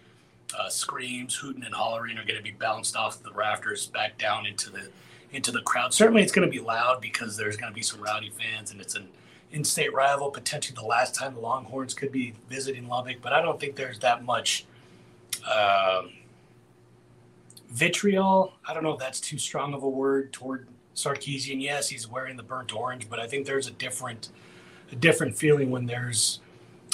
uh, 0.57 0.69
screams, 0.69 1.35
hooting, 1.35 1.63
and 1.63 1.73
hollering 1.73 2.17
are 2.17 2.25
going 2.25 2.37
to 2.37 2.43
be 2.43 2.51
bounced 2.51 2.95
off 2.95 3.23
the 3.23 3.31
rafters 3.31 3.87
back 3.87 4.17
down 4.17 4.45
into 4.45 4.69
the 4.69 4.89
into 5.31 5.51
the 5.51 5.61
crowd. 5.61 5.93
Certainly, 5.93 6.23
it's 6.23 6.31
going 6.33 6.45
to 6.45 6.51
be 6.51 6.59
loud 6.59 6.99
because 6.99 7.37
there's 7.37 7.55
going 7.55 7.71
to 7.71 7.75
be 7.75 7.81
some 7.81 8.01
rowdy 8.01 8.31
fans, 8.31 8.71
and 8.71 8.81
it's 8.81 8.95
an 8.95 9.07
in-state 9.53 9.93
rival. 9.93 10.29
Potentially, 10.29 10.75
the 10.75 10.85
last 10.85 11.15
time 11.15 11.33
the 11.35 11.39
Longhorns 11.39 11.93
could 11.93 12.11
be 12.11 12.33
visiting 12.49 12.89
Lubbock, 12.89 13.21
but 13.21 13.31
I 13.31 13.41
don't 13.41 13.59
think 13.59 13.77
there's 13.77 13.99
that 13.99 14.25
much. 14.25 14.65
Um, 15.49 16.11
vitriol. 17.71 18.53
I 18.67 18.73
don't 18.73 18.83
know 18.83 18.93
if 18.93 18.99
that's 18.99 19.19
too 19.19 19.37
strong 19.37 19.73
of 19.73 19.83
a 19.83 19.89
word 19.89 20.33
toward 20.33 20.67
Sarkisian. 20.95 21.61
Yes, 21.61 21.89
he's 21.89 22.07
wearing 22.07 22.37
the 22.37 22.43
burnt 22.43 22.75
orange, 22.75 23.09
but 23.09 23.19
I 23.19 23.27
think 23.27 23.45
there's 23.45 23.67
a 23.67 23.71
different 23.71 24.29
a 24.91 24.95
different 24.95 25.37
feeling 25.37 25.71
when 25.71 25.85
there's 25.85 26.41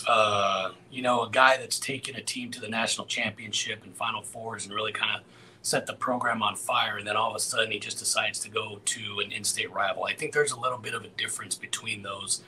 uh, 0.07 0.71
you 0.91 1.01
know 1.01 1.23
a 1.23 1.29
guy 1.29 1.57
that's 1.57 1.79
taken 1.79 2.15
a 2.15 2.21
team 2.21 2.51
to 2.51 2.61
the 2.61 2.69
national 2.69 3.07
championship 3.07 3.83
and 3.83 3.95
Final 3.95 4.21
Fours 4.21 4.65
and 4.65 4.73
really 4.73 4.91
kind 4.91 5.17
of 5.17 5.23
set 5.63 5.85
the 5.85 5.93
program 5.93 6.43
on 6.43 6.55
fire, 6.55 6.97
and 6.97 7.07
then 7.07 7.17
all 7.17 7.31
of 7.31 7.35
a 7.35 7.39
sudden 7.39 7.71
he 7.71 7.79
just 7.79 7.97
decides 7.97 8.39
to 8.39 8.49
go 8.49 8.79
to 8.85 9.19
an 9.19 9.31
in-state 9.31 9.71
rival. 9.73 10.05
I 10.05 10.13
think 10.13 10.31
there's 10.31 10.51
a 10.51 10.59
little 10.59 10.77
bit 10.77 10.93
of 10.93 11.03
a 11.03 11.09
difference 11.09 11.55
between 11.55 12.03
those 12.03 12.41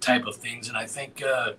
type 0.00 0.26
of 0.26 0.36
things, 0.36 0.68
and 0.68 0.76
I 0.76 0.86
think. 0.86 1.22
Uh, 1.22 1.52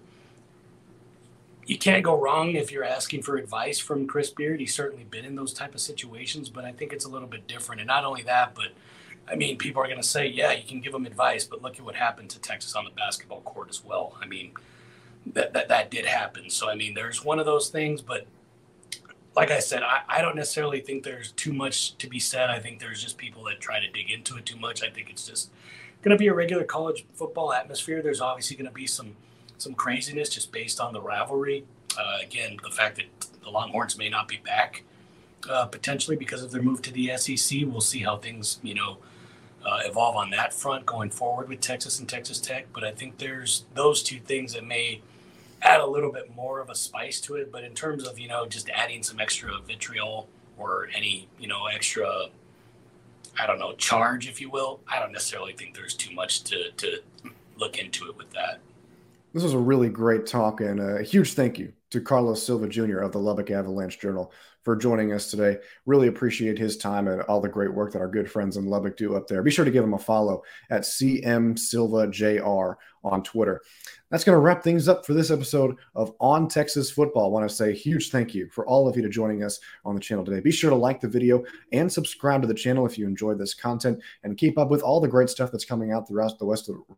you 1.65 1.77
can't 1.77 2.03
go 2.03 2.19
wrong 2.19 2.55
if 2.55 2.71
you're 2.71 2.83
asking 2.83 3.23
for 3.23 3.37
advice 3.37 3.79
from 3.79 4.07
Chris 4.07 4.29
Beard. 4.29 4.59
He's 4.59 4.73
certainly 4.73 5.05
been 5.05 5.25
in 5.25 5.35
those 5.35 5.53
type 5.53 5.73
of 5.73 5.81
situations, 5.81 6.49
but 6.49 6.65
I 6.65 6.71
think 6.71 6.93
it's 6.93 7.05
a 7.05 7.09
little 7.09 7.27
bit 7.27 7.47
different. 7.47 7.81
And 7.81 7.87
not 7.87 8.03
only 8.03 8.23
that, 8.23 8.53
but 8.55 8.69
I 9.27 9.35
mean, 9.35 9.57
people 9.57 9.81
are 9.81 9.87
going 9.87 10.01
to 10.01 10.07
say, 10.07 10.27
yeah, 10.27 10.51
you 10.51 10.67
can 10.67 10.81
give 10.81 10.91
them 10.91 11.05
advice, 11.05 11.45
but 11.45 11.61
look 11.61 11.79
at 11.79 11.85
what 11.85 11.95
happened 11.95 12.29
to 12.31 12.39
Texas 12.39 12.75
on 12.75 12.83
the 12.83 12.91
basketball 12.91 13.41
court 13.41 13.69
as 13.69 13.83
well. 13.83 14.17
I 14.21 14.25
mean, 14.25 14.51
that 15.27 15.53
that, 15.53 15.69
that 15.69 15.89
did 15.89 16.05
happen. 16.05 16.49
So 16.49 16.69
I 16.69 16.75
mean, 16.75 16.93
there's 16.93 17.23
one 17.23 17.39
of 17.39 17.45
those 17.45 17.69
things, 17.69 18.01
but 18.01 18.27
like 19.35 19.49
I 19.49 19.59
said, 19.59 19.81
I, 19.83 20.01
I 20.07 20.21
don't 20.21 20.35
necessarily 20.35 20.81
think 20.81 21.03
there's 21.03 21.31
too 21.31 21.53
much 21.53 21.97
to 21.97 22.07
be 22.07 22.19
said. 22.19 22.49
I 22.49 22.59
think 22.59 22.79
there's 22.79 23.01
just 23.01 23.17
people 23.17 23.43
that 23.45 23.59
try 23.59 23.79
to 23.79 23.89
dig 23.89 24.11
into 24.11 24.37
it 24.37 24.45
too 24.45 24.57
much. 24.57 24.83
I 24.83 24.89
think 24.89 25.09
it's 25.09 25.25
just 25.25 25.49
going 26.01 26.15
to 26.15 26.19
be 26.19 26.27
a 26.27 26.33
regular 26.33 26.65
college 26.65 27.05
football 27.13 27.53
atmosphere. 27.53 28.01
There's 28.01 28.21
obviously 28.21 28.57
going 28.57 28.67
to 28.67 28.73
be 28.73 28.85
some 28.85 29.15
some 29.57 29.73
craziness 29.73 30.29
just 30.29 30.51
based 30.51 30.79
on 30.79 30.93
the 30.93 31.01
rivalry. 31.01 31.65
Uh, 31.97 32.17
again, 32.21 32.57
the 32.63 32.71
fact 32.71 32.97
that 32.97 33.05
the 33.43 33.49
Longhorns 33.49 33.97
may 33.97 34.09
not 34.09 34.27
be 34.27 34.37
back 34.37 34.83
uh, 35.49 35.65
potentially 35.65 36.15
because 36.15 36.41
of 36.41 36.51
their 36.51 36.61
move 36.61 36.81
to 36.83 36.91
the 36.91 37.15
SEC. 37.17 37.59
We'll 37.65 37.81
see 37.81 37.99
how 37.99 38.17
things, 38.17 38.59
you 38.63 38.73
know, 38.73 38.97
uh, 39.65 39.79
evolve 39.85 40.15
on 40.15 40.29
that 40.31 40.53
front 40.53 40.85
going 40.85 41.09
forward 41.09 41.49
with 41.49 41.61
Texas 41.61 41.99
and 41.99 42.07
Texas 42.07 42.39
Tech. 42.39 42.67
But 42.73 42.83
I 42.83 42.91
think 42.91 43.17
there's 43.17 43.65
those 43.73 44.03
two 44.03 44.19
things 44.19 44.53
that 44.53 44.65
may 44.65 45.01
add 45.61 45.79
a 45.79 45.85
little 45.85 46.11
bit 46.11 46.35
more 46.35 46.59
of 46.59 46.69
a 46.69 46.75
spice 46.75 47.21
to 47.21 47.35
it. 47.35 47.51
But 47.51 47.63
in 47.63 47.73
terms 47.73 48.07
of, 48.07 48.19
you 48.19 48.27
know, 48.27 48.45
just 48.45 48.69
adding 48.69 49.03
some 49.03 49.19
extra 49.19 49.51
vitriol 49.65 50.27
or 50.57 50.89
any, 50.95 51.27
you 51.39 51.47
know, 51.47 51.67
extra, 51.67 52.27
I 53.39 53.47
don't 53.47 53.59
know, 53.59 53.73
charge, 53.73 54.27
if 54.27 54.41
you 54.41 54.49
will, 54.49 54.81
I 54.87 54.99
don't 54.99 55.11
necessarily 55.11 55.53
think 55.53 55.75
there's 55.75 55.95
too 55.95 56.13
much 56.13 56.43
to, 56.43 56.71
to 56.71 56.99
look 57.57 57.77
into 57.77 58.07
it 58.09 58.17
with 58.17 58.31
that. 58.31 58.59
This 59.33 59.41
was 59.41 59.53
a 59.53 59.59
really 59.59 59.89
great 59.89 60.27
talk, 60.27 60.61
and 60.61 60.79
a 60.79 61.01
huge 61.01 61.33
thank 61.33 61.57
you 61.57 61.73
to 61.89 61.99
Carlos 61.99 62.45
Silva 62.45 62.67
Jr. 62.67 62.99
of 62.99 63.11
the 63.11 63.17
Lubbock 63.17 63.49
Avalanche 63.49 63.99
Journal 63.99 64.31
for 64.61 64.75
joining 64.75 65.11
us 65.11 65.31
today. 65.31 65.57
Really 65.87 66.07
appreciate 66.07 66.59
his 66.59 66.77
time 66.77 67.07
and 67.07 67.23
all 67.23 67.41
the 67.41 67.49
great 67.49 67.73
work 67.73 67.91
that 67.91 67.99
our 67.99 68.07
good 68.07 68.29
friends 68.29 68.57
in 68.57 68.67
Lubbock 68.67 68.95
do 68.95 69.15
up 69.15 69.27
there. 69.27 69.41
Be 69.41 69.49
sure 69.49 69.65
to 69.65 69.71
give 69.71 69.83
him 69.83 69.95
a 69.95 69.99
follow 69.99 70.43
at 70.69 70.83
CM 70.83 71.57
Silva 71.57 72.05
JR 72.07 72.73
on 73.03 73.23
Twitter. 73.23 73.61
That's 74.11 74.23
going 74.23 74.35
to 74.35 74.39
wrap 74.39 74.63
things 74.63 74.87
up 74.87 75.03
for 75.03 75.15
this 75.15 75.31
episode 75.31 75.77
of 75.95 76.13
On 76.19 76.47
Texas 76.47 76.91
Football. 76.91 77.25
I 77.25 77.29
want 77.29 77.49
to 77.49 77.55
say 77.55 77.71
a 77.71 77.73
huge 77.73 78.11
thank 78.11 78.35
you 78.35 78.47
for 78.51 78.67
all 78.67 78.87
of 78.87 78.95
you 78.95 79.01
to 79.01 79.09
joining 79.09 79.43
us 79.43 79.59
on 79.83 79.95
the 79.95 80.01
channel 80.01 80.23
today. 80.23 80.41
Be 80.41 80.51
sure 80.51 80.69
to 80.69 80.75
like 80.75 81.01
the 81.01 81.07
video 81.07 81.43
and 81.71 81.91
subscribe 81.91 82.41
to 82.41 82.47
the 82.47 82.53
channel 82.53 82.85
if 82.85 82.99
you 82.99 83.07
enjoyed 83.07 83.39
this 83.39 83.55
content 83.55 83.99
and 84.23 84.37
keep 84.37 84.59
up 84.59 84.69
with 84.69 84.83
all 84.83 85.01
the 85.01 85.07
great 85.07 85.29
stuff 85.29 85.51
that's 85.51 85.65
coming 85.65 85.91
out 85.91 86.07
throughout 86.07 86.37
the 86.37 86.45
rest 86.45 86.69
of 86.69 86.75
the 86.75 86.95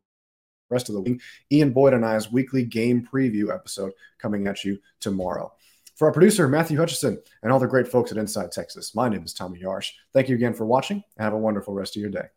rest 0.69 0.89
of 0.89 0.95
the 0.95 1.01
week. 1.01 1.21
Ian 1.51 1.71
Boyd 1.71 1.93
and 1.93 2.05
I's 2.05 2.31
weekly 2.31 2.63
game 2.63 3.07
preview 3.11 3.53
episode 3.53 3.91
coming 4.17 4.47
at 4.47 4.63
you 4.63 4.77
tomorrow. 4.99 5.53
For 5.95 6.07
our 6.07 6.13
producer, 6.13 6.47
Matthew 6.49 6.77
Hutchison, 6.77 7.21
and 7.41 7.51
all 7.51 7.59
the 7.59 7.67
great 7.67 7.87
folks 7.87 8.11
at 8.11 8.17
Inside 8.17 8.51
Texas, 8.51 8.93
my 8.93 9.07
name 9.07 9.23
is 9.23 9.33
Tommy 9.33 9.61
Yarrish. 9.61 9.91
Thank 10.13 10.27
you 10.27 10.35
again 10.35 10.53
for 10.53 10.65
watching 10.65 11.01
and 11.17 11.23
have 11.23 11.33
a 11.33 11.37
wonderful 11.37 11.73
rest 11.73 11.95
of 11.95 12.01
your 12.01 12.11
day. 12.11 12.27